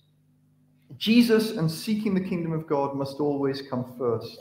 Jesus 0.97 1.57
and 1.57 1.69
seeking 1.69 2.15
the 2.15 2.21
kingdom 2.21 2.53
of 2.53 2.69
God 2.69 2.95
must 2.95 3.19
always 3.19 3.63
come 3.63 3.97
first. 3.99 4.39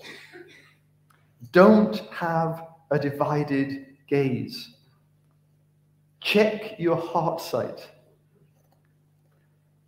Don't 1.51 1.97
have 2.11 2.67
a 2.91 2.99
divided 2.99 3.87
gaze. 4.07 4.75
Check 6.21 6.79
your 6.79 6.97
heart 6.97 7.41
sight. 7.41 7.89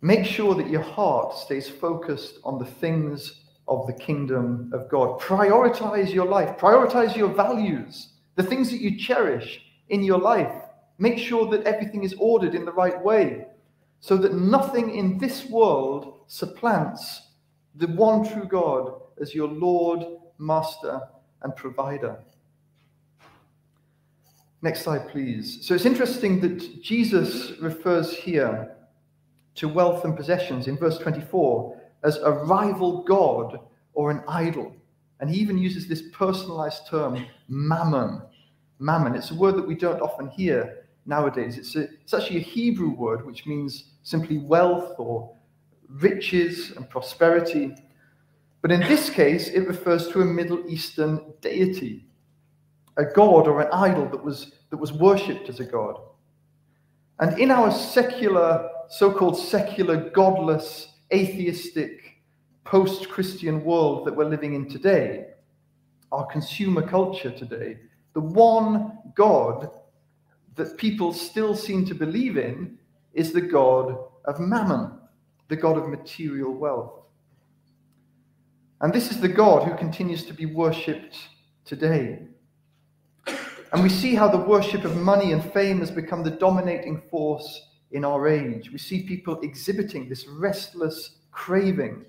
Make 0.00 0.26
sure 0.26 0.54
that 0.54 0.68
your 0.68 0.82
heart 0.82 1.34
stays 1.34 1.68
focused 1.68 2.38
on 2.44 2.58
the 2.58 2.66
things 2.66 3.44
of 3.68 3.86
the 3.86 3.92
kingdom 3.92 4.70
of 4.74 4.90
God. 4.90 5.18
Prioritize 5.20 6.12
your 6.12 6.26
life, 6.26 6.58
prioritize 6.58 7.16
your 7.16 7.32
values, 7.32 8.08
the 8.36 8.42
things 8.42 8.70
that 8.70 8.80
you 8.80 8.98
cherish 8.98 9.62
in 9.88 10.02
your 10.02 10.18
life. 10.18 10.52
Make 10.98 11.18
sure 11.18 11.50
that 11.50 11.64
everything 11.64 12.04
is 12.04 12.14
ordered 12.18 12.54
in 12.54 12.64
the 12.64 12.72
right 12.72 13.02
way 13.02 13.46
so 14.00 14.16
that 14.18 14.34
nothing 14.34 14.94
in 14.94 15.16
this 15.16 15.46
world 15.46 16.20
supplants 16.26 17.28
the 17.76 17.86
one 17.86 18.28
true 18.28 18.46
God 18.46 19.00
as 19.20 19.34
your 19.34 19.48
Lord, 19.48 20.04
Master, 20.38 21.00
and 21.42 21.54
Provider. 21.54 22.18
Next 24.62 24.82
slide, 24.82 25.08
please. 25.08 25.58
So 25.66 25.74
it's 25.74 25.84
interesting 25.84 26.40
that 26.40 26.82
Jesus 26.82 27.52
refers 27.60 28.16
here 28.16 28.74
to 29.56 29.68
wealth 29.68 30.04
and 30.04 30.16
possessions 30.16 30.68
in 30.68 30.76
verse 30.76 30.98
24 30.98 31.80
as 32.02 32.16
a 32.16 32.32
rival 32.32 33.02
God 33.02 33.60
or 33.92 34.10
an 34.10 34.22
idol. 34.26 34.74
And 35.20 35.30
he 35.30 35.38
even 35.40 35.58
uses 35.58 35.86
this 35.86 36.02
personalized 36.12 36.86
term, 36.88 37.26
mammon. 37.48 38.22
Mammon. 38.78 39.14
It's 39.14 39.30
a 39.30 39.34
word 39.34 39.56
that 39.56 39.66
we 39.66 39.74
don't 39.74 40.00
often 40.00 40.28
hear 40.28 40.84
nowadays. 41.06 41.58
It's, 41.58 41.76
a, 41.76 41.82
it's 41.82 42.14
actually 42.14 42.38
a 42.38 42.40
Hebrew 42.40 42.90
word 42.90 43.24
which 43.24 43.46
means 43.46 43.92
simply 44.02 44.38
wealth 44.38 44.94
or 44.98 45.34
riches 45.88 46.72
and 46.72 46.88
prosperity. 46.88 47.74
But 48.64 48.72
in 48.72 48.80
this 48.80 49.10
case, 49.10 49.48
it 49.48 49.68
refers 49.68 50.08
to 50.08 50.22
a 50.22 50.24
Middle 50.24 50.64
Eastern 50.66 51.34
deity 51.42 52.06
a 52.96 53.04
god 53.04 53.46
or 53.46 53.60
an 53.60 53.68
idol 53.74 54.08
that 54.08 54.24
was, 54.24 54.52
that 54.70 54.78
was 54.78 54.90
worshipped 54.90 55.50
as 55.50 55.60
a 55.60 55.66
god. 55.66 56.00
And 57.20 57.38
in 57.38 57.50
our 57.50 57.70
secular, 57.70 58.70
so 58.88 59.12
called 59.12 59.36
secular, 59.36 60.08
godless, 60.08 60.94
atheistic, 61.12 62.22
post 62.64 63.10
Christian 63.10 63.62
world 63.62 64.06
that 64.06 64.16
we're 64.16 64.24
living 64.30 64.54
in 64.54 64.66
today, 64.66 65.26
our 66.10 66.24
consumer 66.28 66.88
culture 66.88 67.32
today, 67.32 67.80
the 68.14 68.20
one 68.20 68.96
God 69.14 69.68
that 70.54 70.78
people 70.78 71.12
still 71.12 71.54
seem 71.54 71.84
to 71.84 71.94
believe 71.94 72.38
in 72.38 72.78
is 73.12 73.30
the 73.30 73.42
God 73.42 73.94
of 74.24 74.40
mammon, 74.40 75.00
the 75.48 75.56
God 75.56 75.76
of 75.76 75.90
material 75.90 76.54
wealth. 76.54 77.03
And 78.84 78.92
this 78.92 79.10
is 79.10 79.18
the 79.18 79.28
God 79.28 79.66
who 79.66 79.74
continues 79.78 80.26
to 80.26 80.34
be 80.34 80.44
worshipped 80.44 81.16
today. 81.64 82.18
And 83.72 83.82
we 83.82 83.88
see 83.88 84.14
how 84.14 84.28
the 84.28 84.36
worship 84.36 84.84
of 84.84 84.94
money 84.98 85.32
and 85.32 85.42
fame 85.54 85.80
has 85.80 85.90
become 85.90 86.22
the 86.22 86.32
dominating 86.32 87.00
force 87.10 87.68
in 87.92 88.04
our 88.04 88.28
age. 88.28 88.70
We 88.70 88.76
see 88.76 89.04
people 89.04 89.40
exhibiting 89.40 90.06
this 90.06 90.26
restless 90.28 91.16
craving 91.32 92.04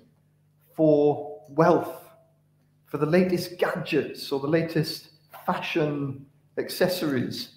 for 0.74 1.40
wealth, 1.48 2.10
for 2.84 2.98
the 2.98 3.06
latest 3.06 3.56
gadgets 3.56 4.30
or 4.30 4.38
the 4.38 4.46
latest 4.46 5.08
fashion 5.46 6.26
accessories. 6.58 7.54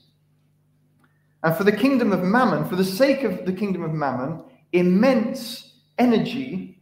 And 1.44 1.54
for 1.58 1.66
the 1.66 1.74
kingdom 1.74 2.14
of 2.14 2.24
mammon, 2.24 2.70
for 2.70 2.78
the 2.78 2.86
sake 2.86 3.24
of 3.24 3.46
the 3.46 3.52
kingdom 3.52 3.84
of 3.84 3.92
mammon, 3.92 4.44
immense 4.72 5.74
energy 5.98 6.82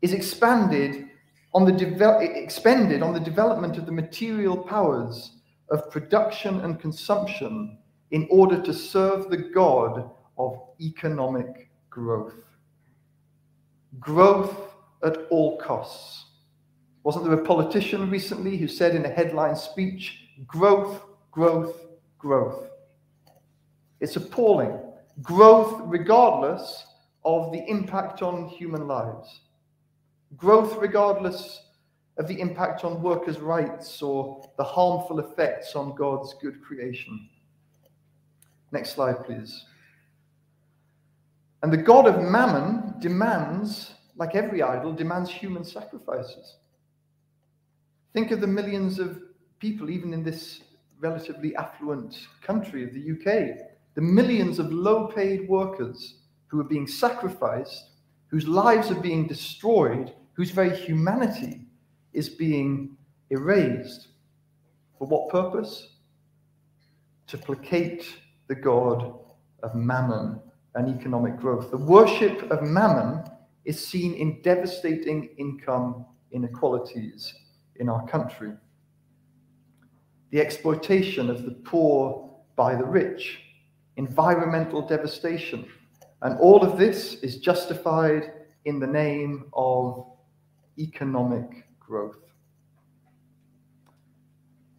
is 0.00 0.14
expanded 0.14 1.10
on 1.54 1.64
the 1.64 1.72
de- 1.72 2.42
expended 2.42 3.02
on 3.02 3.14
the 3.14 3.20
development 3.20 3.78
of 3.78 3.86
the 3.86 3.92
material 3.92 4.56
powers 4.56 5.36
of 5.70 5.90
production 5.90 6.60
and 6.60 6.80
consumption 6.80 7.78
in 8.10 8.26
order 8.30 8.60
to 8.60 8.74
serve 8.74 9.30
the 9.30 9.36
God 9.54 10.10
of 10.36 10.60
economic 10.80 11.70
growth. 11.90 12.34
Growth 14.00 14.74
at 15.04 15.16
all 15.30 15.58
costs. 15.58 16.26
Wasn't 17.04 17.24
there 17.24 17.34
a 17.34 17.44
politician 17.44 18.10
recently 18.10 18.56
who 18.56 18.66
said 18.66 18.94
in 18.94 19.04
a 19.04 19.08
headline 19.10 19.54
speech, 19.54 20.20
growth, 20.46 21.02
growth, 21.30 21.76
growth? 22.18 22.68
It's 24.00 24.16
appalling. 24.16 24.80
Growth 25.22 25.82
regardless 25.84 26.86
of 27.24 27.52
the 27.52 27.64
impact 27.68 28.22
on 28.22 28.48
human 28.48 28.88
lives. 28.88 29.40
Growth 30.36 30.76
regardless 30.76 31.62
of 32.16 32.28
the 32.28 32.40
impact 32.40 32.84
on 32.84 33.02
workers' 33.02 33.38
rights 33.38 34.02
or 34.02 34.48
the 34.56 34.64
harmful 34.64 35.20
effects 35.20 35.74
on 35.74 35.94
God's 35.94 36.34
good 36.40 36.62
creation. 36.62 37.28
Next 38.72 38.90
slide, 38.90 39.24
please. 39.24 39.64
And 41.62 41.72
the 41.72 41.78
God 41.78 42.06
of 42.06 42.22
Mammon 42.22 42.94
demands 43.00 43.94
like 44.16 44.34
every 44.34 44.62
idol, 44.62 44.92
demands 44.92 45.30
human 45.30 45.64
sacrifices. 45.64 46.56
Think 48.12 48.30
of 48.30 48.40
the 48.40 48.46
millions 48.46 48.98
of 48.98 49.20
people, 49.58 49.90
even 49.90 50.12
in 50.12 50.22
this 50.22 50.60
relatively 51.00 51.56
affluent 51.56 52.28
country 52.42 52.84
of 52.84 52.92
the 52.92 53.12
UK, 53.12 53.56
the 53.94 54.00
millions 54.00 54.58
of 54.58 54.72
low 54.72 55.08
paid 55.08 55.48
workers 55.48 56.16
who 56.46 56.60
are 56.60 56.64
being 56.64 56.86
sacrificed, 56.86 57.90
whose 58.28 58.48
lives 58.48 58.90
are 58.90 59.00
being 59.00 59.26
destroyed, 59.26 60.12
whose 60.32 60.50
very 60.50 60.74
humanity 60.74 61.60
is 62.12 62.28
being 62.28 62.96
erased. 63.30 64.08
For 64.98 65.06
what 65.06 65.30
purpose? 65.30 65.88
To 67.28 67.38
placate 67.38 68.06
the 68.48 68.54
God 68.54 69.18
of 69.62 69.74
mammon 69.74 70.40
and 70.74 70.98
economic 70.98 71.36
growth. 71.36 71.70
The 71.70 71.76
worship 71.76 72.50
of 72.50 72.62
mammon 72.62 73.24
is 73.64 73.84
seen 73.84 74.14
in 74.14 74.42
devastating 74.42 75.30
income 75.38 76.04
inequalities 76.32 77.34
in 77.76 77.88
our 77.88 78.06
country. 78.08 78.52
The 80.30 80.40
exploitation 80.40 81.30
of 81.30 81.44
the 81.44 81.52
poor 81.52 82.30
by 82.56 82.74
the 82.74 82.84
rich, 82.84 83.40
environmental 83.96 84.86
devastation, 84.86 85.66
and 86.24 86.38
all 86.40 86.64
of 86.64 86.78
this 86.78 87.14
is 87.16 87.36
justified 87.36 88.32
in 88.64 88.80
the 88.80 88.86
name 88.86 89.44
of 89.52 90.06
economic 90.78 91.66
growth. 91.78 92.16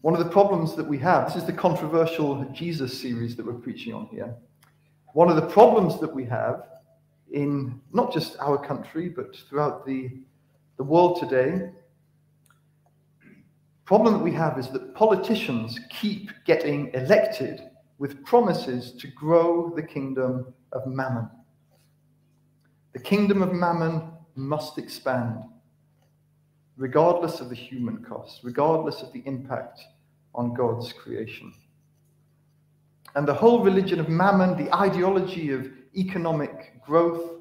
One 0.01 0.15
of 0.15 0.23
the 0.23 0.31
problems 0.31 0.75
that 0.75 0.87
we 0.87 0.97
have, 0.97 1.27
this 1.27 1.35
is 1.35 1.45
the 1.45 1.53
controversial 1.53 2.43
Jesus 2.51 2.99
series 2.99 3.35
that 3.35 3.45
we're 3.45 3.53
preaching 3.53 3.93
on 3.93 4.07
here. 4.07 4.35
One 5.13 5.29
of 5.29 5.35
the 5.35 5.47
problems 5.47 5.99
that 5.99 6.13
we 6.13 6.25
have 6.25 6.63
in 7.31 7.79
not 7.93 8.11
just 8.11 8.37
our 8.39 8.57
country, 8.57 9.07
but 9.07 9.35
throughout 9.47 9.85
the, 9.85 10.09
the 10.77 10.83
world 10.83 11.19
today, 11.19 11.69
problem 13.85 14.13
that 14.13 14.23
we 14.23 14.31
have 14.31 14.57
is 14.57 14.69
that 14.69 14.95
politicians 14.95 15.79
keep 15.91 16.31
getting 16.45 16.91
elected 16.95 17.61
with 17.99 18.25
promises 18.25 18.93
to 18.93 19.07
grow 19.09 19.71
the 19.75 19.83
kingdom 19.83 20.51
of 20.75 20.85
mammon. 20.85 21.27
The 22.93 22.99
kingdom 22.99 23.41
of 23.41 23.51
mammon 23.51 24.11
must 24.35 24.77
expand, 24.77 25.43
regardless 26.77 27.39
of 27.39 27.49
the 27.49 27.55
human 27.55 28.03
cost, 28.03 28.41
regardless 28.43 29.01
of 29.01 29.11
the 29.13 29.23
impact 29.25 29.81
on 30.35 30.53
God's 30.53 30.93
creation. 30.93 31.53
And 33.15 33.27
the 33.27 33.33
whole 33.33 33.63
religion 33.63 33.99
of 33.99 34.09
mammon, 34.09 34.57
the 34.57 34.73
ideology 34.75 35.51
of 35.51 35.71
economic 35.95 36.81
growth, 36.85 37.31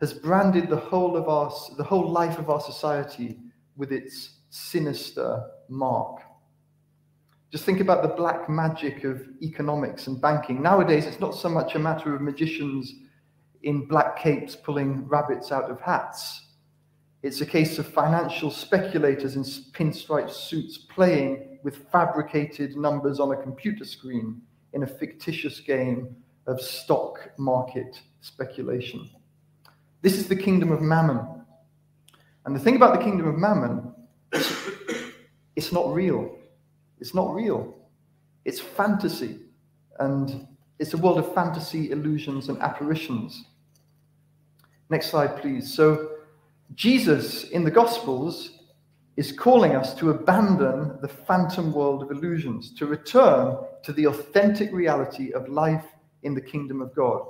has 0.00 0.12
branded 0.12 0.68
the 0.68 0.76
whole 0.76 1.16
of 1.16 1.28
our 1.28 1.50
the 1.76 1.84
whole 1.84 2.10
life 2.10 2.38
of 2.38 2.50
our 2.50 2.60
society 2.60 3.38
with 3.76 3.90
its 3.90 4.40
sinister 4.50 5.42
mark. 5.68 6.20
Just 7.54 7.66
think 7.66 7.78
about 7.78 8.02
the 8.02 8.08
black 8.08 8.48
magic 8.48 9.04
of 9.04 9.28
economics 9.40 10.08
and 10.08 10.20
banking. 10.20 10.60
Nowadays, 10.60 11.06
it's 11.06 11.20
not 11.20 11.36
so 11.36 11.48
much 11.48 11.76
a 11.76 11.78
matter 11.78 12.12
of 12.12 12.20
magicians 12.20 12.92
in 13.62 13.86
black 13.86 14.18
capes 14.18 14.56
pulling 14.56 15.06
rabbits 15.06 15.52
out 15.52 15.70
of 15.70 15.80
hats. 15.80 16.46
It's 17.22 17.42
a 17.42 17.46
case 17.46 17.78
of 17.78 17.86
financial 17.86 18.50
speculators 18.50 19.36
in 19.36 19.44
pinstripe 19.44 20.32
suits 20.32 20.78
playing 20.78 21.60
with 21.62 21.88
fabricated 21.92 22.76
numbers 22.76 23.20
on 23.20 23.30
a 23.30 23.40
computer 23.40 23.84
screen 23.84 24.42
in 24.72 24.82
a 24.82 24.88
fictitious 24.88 25.60
game 25.60 26.16
of 26.48 26.60
stock 26.60 27.30
market 27.38 28.00
speculation. 28.20 29.08
This 30.02 30.18
is 30.18 30.26
the 30.26 30.34
kingdom 30.34 30.72
of 30.72 30.82
mammon. 30.82 31.20
And 32.46 32.56
the 32.56 32.58
thing 32.58 32.74
about 32.74 32.98
the 32.98 33.04
kingdom 33.04 33.28
of 33.28 33.36
mammon, 33.36 33.94
it's 35.54 35.70
not 35.70 35.94
real. 35.94 36.36
It's 37.00 37.14
not 37.14 37.34
real. 37.34 37.74
It's 38.44 38.60
fantasy. 38.60 39.40
And 39.98 40.46
it's 40.78 40.94
a 40.94 40.98
world 40.98 41.18
of 41.18 41.34
fantasy, 41.34 41.90
illusions, 41.90 42.48
and 42.48 42.58
apparitions. 42.58 43.44
Next 44.90 45.10
slide, 45.10 45.40
please. 45.40 45.72
So, 45.72 46.10
Jesus 46.74 47.44
in 47.50 47.62
the 47.62 47.70
Gospels 47.70 48.60
is 49.16 49.30
calling 49.30 49.76
us 49.76 49.94
to 49.94 50.10
abandon 50.10 50.98
the 51.00 51.08
phantom 51.08 51.72
world 51.72 52.02
of 52.02 52.10
illusions, 52.10 52.72
to 52.74 52.86
return 52.86 53.56
to 53.82 53.92
the 53.92 54.06
authentic 54.06 54.72
reality 54.72 55.32
of 55.32 55.48
life 55.48 55.84
in 56.24 56.34
the 56.34 56.40
kingdom 56.40 56.80
of 56.82 56.94
God. 56.94 57.26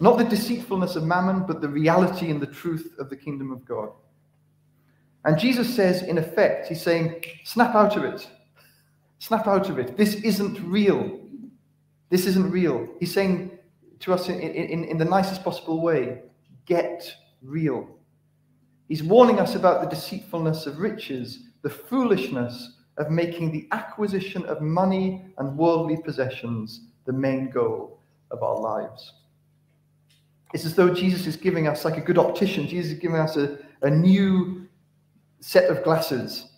Not 0.00 0.18
the 0.18 0.24
deceitfulness 0.24 0.96
of 0.96 1.04
mammon, 1.04 1.44
but 1.46 1.60
the 1.60 1.68
reality 1.68 2.30
and 2.30 2.40
the 2.40 2.46
truth 2.46 2.94
of 2.98 3.08
the 3.08 3.16
kingdom 3.16 3.52
of 3.52 3.64
God. 3.64 3.90
And 5.24 5.38
Jesus 5.38 5.74
says, 5.74 6.02
in 6.02 6.18
effect, 6.18 6.66
He's 6.68 6.82
saying, 6.82 7.24
snap 7.44 7.74
out 7.74 7.96
of 7.96 8.04
it. 8.04 8.28
Snap 9.22 9.46
out 9.46 9.70
of 9.70 9.78
it. 9.78 9.96
This 9.96 10.16
isn't 10.16 10.58
real. 10.68 11.20
This 12.10 12.26
isn't 12.26 12.50
real. 12.50 12.88
He's 12.98 13.14
saying 13.14 13.56
to 14.00 14.12
us 14.12 14.28
in, 14.28 14.40
in, 14.40 14.82
in 14.82 14.98
the 14.98 15.04
nicest 15.04 15.44
possible 15.44 15.80
way, 15.80 16.22
get 16.66 17.08
real. 17.40 17.88
He's 18.88 19.00
warning 19.00 19.38
us 19.38 19.54
about 19.54 19.80
the 19.80 19.88
deceitfulness 19.88 20.66
of 20.66 20.80
riches, 20.80 21.44
the 21.62 21.70
foolishness 21.70 22.78
of 22.96 23.12
making 23.12 23.52
the 23.52 23.68
acquisition 23.70 24.44
of 24.46 24.60
money 24.60 25.24
and 25.38 25.56
worldly 25.56 25.98
possessions 25.98 26.80
the 27.04 27.12
main 27.12 27.48
goal 27.48 28.00
of 28.32 28.42
our 28.42 28.58
lives. 28.58 29.12
It's 30.52 30.64
as 30.64 30.74
though 30.74 30.92
Jesus 30.92 31.28
is 31.28 31.36
giving 31.36 31.68
us, 31.68 31.84
like 31.84 31.96
a 31.96 32.00
good 32.00 32.18
optician, 32.18 32.66
Jesus 32.66 32.94
is 32.94 32.98
giving 32.98 33.18
us 33.18 33.36
a, 33.36 33.56
a 33.82 33.90
new 33.90 34.66
set 35.38 35.70
of 35.70 35.84
glasses 35.84 36.48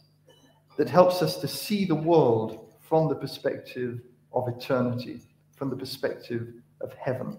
that 0.76 0.88
helps 0.88 1.22
us 1.22 1.36
to 1.38 1.48
see 1.48 1.84
the 1.84 1.94
world 1.94 2.72
from 2.80 3.08
the 3.08 3.14
perspective 3.14 4.00
of 4.32 4.48
eternity, 4.48 5.20
from 5.56 5.70
the 5.70 5.76
perspective 5.76 6.54
of 6.80 6.92
heaven. 6.94 7.38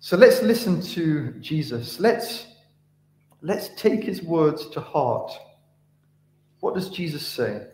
So 0.00 0.16
let's 0.16 0.42
listen 0.42 0.82
to 0.82 1.32
Jesus. 1.40 1.98
Let's 1.98 2.48
let's 3.40 3.70
take 3.76 4.02
his 4.04 4.22
words 4.22 4.68
to 4.70 4.80
heart. 4.80 5.32
What 6.60 6.74
does 6.74 6.90
Jesus 6.90 7.26
say? 7.26 7.66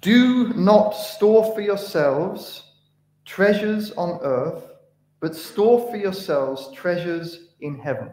Do 0.00 0.52
not 0.54 0.90
store 0.90 1.54
for 1.54 1.60
yourselves 1.60 2.62
treasures 3.24 3.92
on 3.92 4.18
earth, 4.22 4.64
but 5.20 5.34
store 5.34 5.90
for 5.90 5.96
yourselves 5.96 6.70
treasures 6.74 7.48
in 7.60 7.78
heaven. 7.78 8.10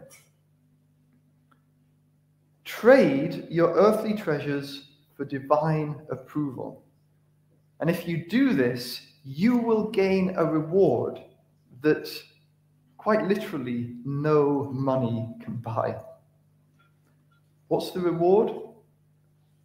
Trade 2.80 3.46
your 3.50 3.74
earthly 3.74 4.14
treasures 4.14 4.92
for 5.14 5.26
divine 5.26 5.94
approval. 6.10 6.82
And 7.78 7.90
if 7.90 8.08
you 8.08 8.26
do 8.28 8.54
this, 8.54 9.02
you 9.24 9.58
will 9.58 9.90
gain 9.90 10.34
a 10.36 10.44
reward 10.44 11.20
that 11.82 12.08
quite 12.96 13.28
literally 13.28 13.96
no 14.06 14.70
money 14.72 15.28
can 15.44 15.56
buy. 15.56 15.96
What's 17.68 17.90
the 17.90 18.00
reward? 18.00 18.52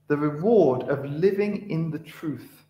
The 0.09 0.17
reward 0.17 0.83
of 0.83 1.05
living 1.05 1.71
in 1.71 1.89
the 1.89 1.99
truth, 1.99 2.61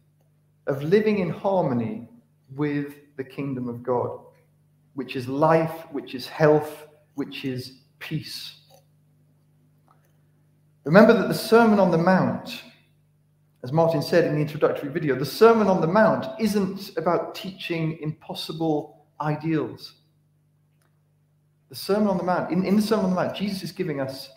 of 0.67 0.83
living 0.83 1.17
in 1.17 1.31
harmony 1.31 2.07
with 2.55 2.93
the 3.17 3.23
kingdom 3.23 3.67
of 3.67 3.81
God, 3.81 4.19
which 4.93 5.15
is 5.15 5.27
life, 5.27 5.87
which 5.91 6.13
is 6.13 6.27
health, 6.27 6.87
which 7.15 7.43
is 7.43 7.79
peace. 7.97 8.56
Remember 10.87 11.11
that 11.11 11.27
the 11.27 11.33
Sermon 11.33 11.81
on 11.81 11.91
the 11.91 11.97
Mount, 11.97 12.63
as 13.61 13.73
Martin 13.73 14.01
said 14.01 14.23
in 14.23 14.35
the 14.35 14.39
introductory 14.41 14.87
video, 14.87 15.15
the 15.15 15.25
Sermon 15.25 15.67
on 15.67 15.81
the 15.81 15.87
Mount 15.87 16.25
isn't 16.39 16.97
about 16.97 17.35
teaching 17.35 17.99
impossible 18.01 19.05
ideals. 19.19 19.95
The 21.67 21.75
Sermon 21.75 22.07
on 22.07 22.17
the 22.17 22.23
Mount, 22.23 22.53
in, 22.53 22.65
in 22.65 22.77
the 22.77 22.81
Sermon 22.81 23.03
on 23.03 23.09
the 23.11 23.17
Mount, 23.17 23.35
Jesus 23.35 23.63
is 23.63 23.73
giving 23.73 23.99
us 23.99 24.29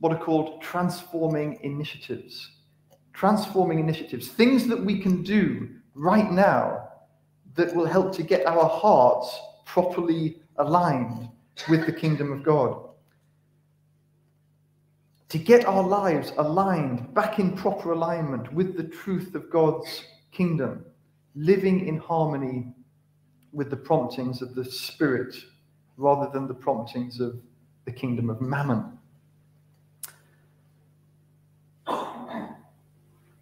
what 0.00 0.12
are 0.12 0.18
called 0.18 0.60
transforming 0.60 1.60
initiatives. 1.62 2.50
Transforming 3.12 3.78
initiatives, 3.78 4.26
things 4.26 4.66
that 4.66 4.84
we 4.84 4.98
can 4.98 5.22
do 5.22 5.68
right 5.94 6.32
now 6.32 6.88
that 7.54 7.72
will 7.76 7.86
help 7.86 8.12
to 8.16 8.24
get 8.24 8.44
our 8.44 8.68
hearts 8.68 9.38
properly 9.66 10.42
aligned 10.56 11.28
with 11.68 11.86
the 11.86 11.92
kingdom 11.92 12.32
of 12.32 12.42
God. 12.42 12.83
To 15.30 15.38
get 15.38 15.64
our 15.66 15.82
lives 15.82 16.32
aligned, 16.36 17.12
back 17.14 17.38
in 17.38 17.56
proper 17.56 17.92
alignment 17.92 18.52
with 18.52 18.76
the 18.76 18.84
truth 18.84 19.34
of 19.34 19.50
God's 19.50 20.04
kingdom, 20.30 20.84
living 21.34 21.86
in 21.88 21.98
harmony 21.98 22.72
with 23.52 23.70
the 23.70 23.76
promptings 23.76 24.42
of 24.42 24.54
the 24.54 24.64
Spirit 24.64 25.34
rather 25.96 26.30
than 26.32 26.46
the 26.46 26.54
promptings 26.54 27.20
of 27.20 27.40
the 27.84 27.92
kingdom 27.92 28.30
of 28.30 28.40
mammon. 28.40 28.98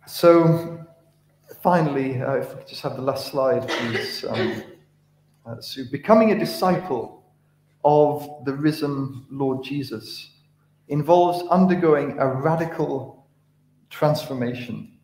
So, 0.06 0.84
finally, 1.62 2.20
uh, 2.20 2.34
if 2.34 2.50
we 2.50 2.56
could 2.56 2.68
just 2.68 2.82
have 2.82 2.96
the 2.96 3.02
last 3.02 3.28
slide, 3.28 3.66
please. 3.66 4.24
Um, 4.28 4.62
uh, 5.46 5.60
so, 5.60 5.82
becoming 5.90 6.32
a 6.32 6.38
disciple 6.38 7.24
of 7.84 8.44
the 8.44 8.52
risen 8.52 9.24
Lord 9.30 9.64
Jesus 9.64 10.30
involves 10.88 11.46
undergoing 11.48 12.18
a 12.18 12.26
radical 12.26 13.26
transformation 13.90 14.98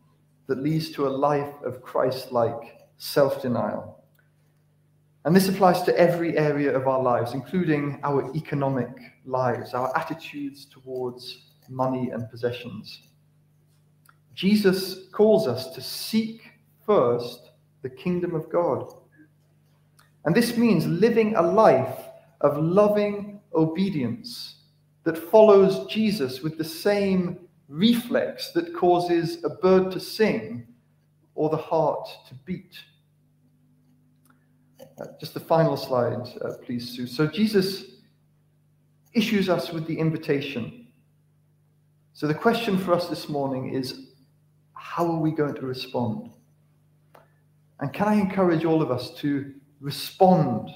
that 0.47 0.59
leads 0.59 0.91
to 0.91 1.07
a 1.07 1.11
life 1.11 1.55
of 1.64 1.83
Christ 1.83 2.33
like 2.33 2.79
self 2.97 3.43
denial. 3.43 4.03
And 5.25 5.37
this 5.37 5.49
applies 5.49 5.83
to 5.83 5.99
every 5.99 6.38
area 6.38 6.75
of 6.75 6.88
our 6.88 7.03
lives, 7.03 7.35
including 7.35 8.01
our 8.03 8.35
economic 8.35 8.88
lives, 9.27 9.75
our 9.75 9.95
attitudes 9.97 10.64
towards 10.64 11.49
money 11.69 12.11
and 12.11 12.31
possessions. 12.31 13.03
Jesus 14.35 15.09
calls 15.12 15.47
us 15.47 15.69
to 15.75 15.83
seek 15.83 16.53
first 16.87 17.51
the 17.83 17.91
kingdom 17.91 18.35
of 18.35 18.49
God. 18.51 18.91
And 20.25 20.35
this 20.35 20.57
means 20.57 20.87
living 20.87 21.37
a 21.37 21.43
life 21.43 21.99
of 22.41 22.57
loving 22.57 23.41
obedience 23.55 24.58
that 25.09 25.16
follows 25.16 25.87
Jesus 25.87 26.42
with 26.42 26.59
the 26.59 26.64
same 26.64 27.38
reflex 27.66 28.51
that 28.51 28.75
causes 28.75 29.42
a 29.42 29.49
bird 29.49 29.90
to 29.90 29.99
sing 29.99 30.66
or 31.35 31.49
the 31.49 31.57
heart 31.57 32.07
to 32.29 32.35
beat. 32.44 32.79
Uh, 35.01 35.07
just 35.18 35.33
the 35.33 35.40
final 35.40 35.79
slide, 35.79 36.29
uh, 36.44 36.53
please, 36.62 36.94
Sue. 36.94 37.07
So 37.07 37.27
Jesus 37.27 37.85
issues 39.14 39.49
us 39.49 39.73
with 39.73 39.87
the 39.87 39.99
invitation. 39.99 40.88
So 42.12 42.27
the 42.27 42.35
question 42.35 42.77
for 42.77 42.92
us 42.92 43.09
this 43.09 43.31
morning 43.31 43.73
is 43.73 44.09
how 44.75 45.11
are 45.11 45.21
we 45.21 45.31
going 45.31 45.55
to 45.55 45.64
respond? 45.64 46.33
And 47.81 47.94
can 47.94 48.09
I 48.09 48.16
encourage 48.16 48.66
all 48.66 48.83
of 48.83 48.90
us 48.90 49.14
to 49.21 49.55
respond 49.81 50.68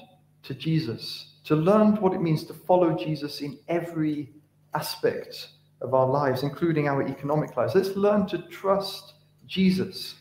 to 0.43 0.53
Jesus, 0.53 1.33
to 1.45 1.55
learn 1.55 1.95
what 1.97 2.13
it 2.13 2.21
means 2.21 2.43
to 2.45 2.53
follow 2.53 2.97
Jesus 2.97 3.41
in 3.41 3.57
every 3.67 4.31
aspect 4.73 5.49
of 5.81 5.93
our 5.93 6.07
lives, 6.07 6.43
including 6.43 6.87
our 6.87 7.07
economic 7.07 7.55
lives? 7.57 7.75
Let's 7.75 7.95
learn 7.95 8.27
to 8.27 8.39
trust 8.49 9.13
Jesus. 9.45 10.15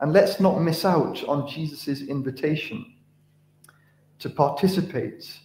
And 0.00 0.12
let's 0.12 0.40
not 0.40 0.60
miss 0.60 0.84
out 0.84 1.22
on 1.24 1.48
Jesus' 1.48 2.02
invitation 2.02 2.94
to 4.18 4.30
participate 4.30 5.38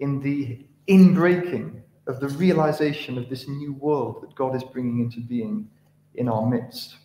in 0.00 0.20
the 0.20 0.64
inbreaking 0.88 1.82
of 2.06 2.20
the 2.20 2.28
realization 2.28 3.16
of 3.16 3.28
this 3.28 3.46
new 3.48 3.74
world 3.74 4.22
that 4.22 4.34
God 4.34 4.56
is 4.56 4.64
bringing 4.64 5.00
into 5.00 5.20
being 5.20 5.68
in 6.14 6.28
our 6.28 6.44
midst. 6.44 6.96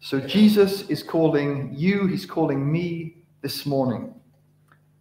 So 0.00 0.20
Jesus 0.20 0.88
is 0.88 1.02
calling 1.02 1.72
you, 1.74 2.06
he's 2.06 2.26
calling 2.26 2.70
me 2.70 3.24
this 3.40 3.66
morning, 3.66 4.14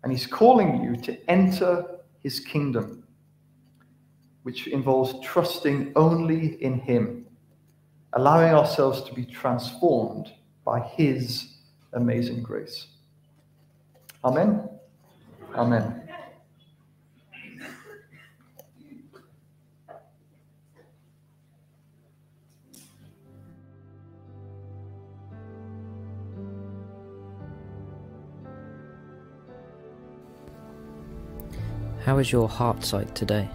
and 0.07 0.17
he's 0.17 0.25
calling 0.25 0.81
you 0.81 0.95
to 0.95 1.29
enter 1.29 1.99
his 2.21 2.39
kingdom, 2.39 3.03
which 4.43 4.67
involves 4.67 5.15
trusting 5.21 5.91
only 5.97 6.63
in 6.63 6.79
him, 6.79 7.25
allowing 8.13 8.53
ourselves 8.53 9.01
to 9.01 9.13
be 9.13 9.25
transformed 9.25 10.31
by 10.63 10.79
his 10.79 11.57
amazing 11.91 12.41
grace. 12.41 12.87
Amen. 14.23 14.69
Amen. 15.55 16.06
How 32.07 32.19
is 32.19 32.31
your 32.31 32.47
heart 32.47 32.85
sight 32.85 33.13
today? 33.15 33.49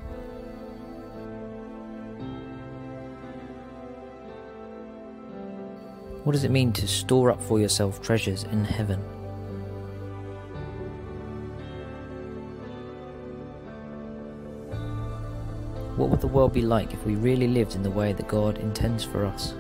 What 6.23 6.33
does 6.33 6.45
it 6.45 6.51
mean 6.51 6.71
to 6.75 6.87
store 6.87 7.31
up 7.31 7.43
for 7.43 7.59
yourself 7.59 8.03
treasures 8.03 8.43
in 8.43 8.67
heaven? 8.67 8.99
What 15.97 16.11
would 16.11 16.21
the 16.21 16.27
world 16.27 16.53
be 16.53 16.61
like 16.61 16.93
if 16.93 17.07
we 17.07 17.15
really 17.15 17.49
lived 17.49 17.75
in 17.75 17.83
the 17.83 17.91
way 17.91 18.12
that 18.12 18.29
God 18.29 18.59
intends 18.59 19.03
for 19.03 19.25
us? 19.25 19.55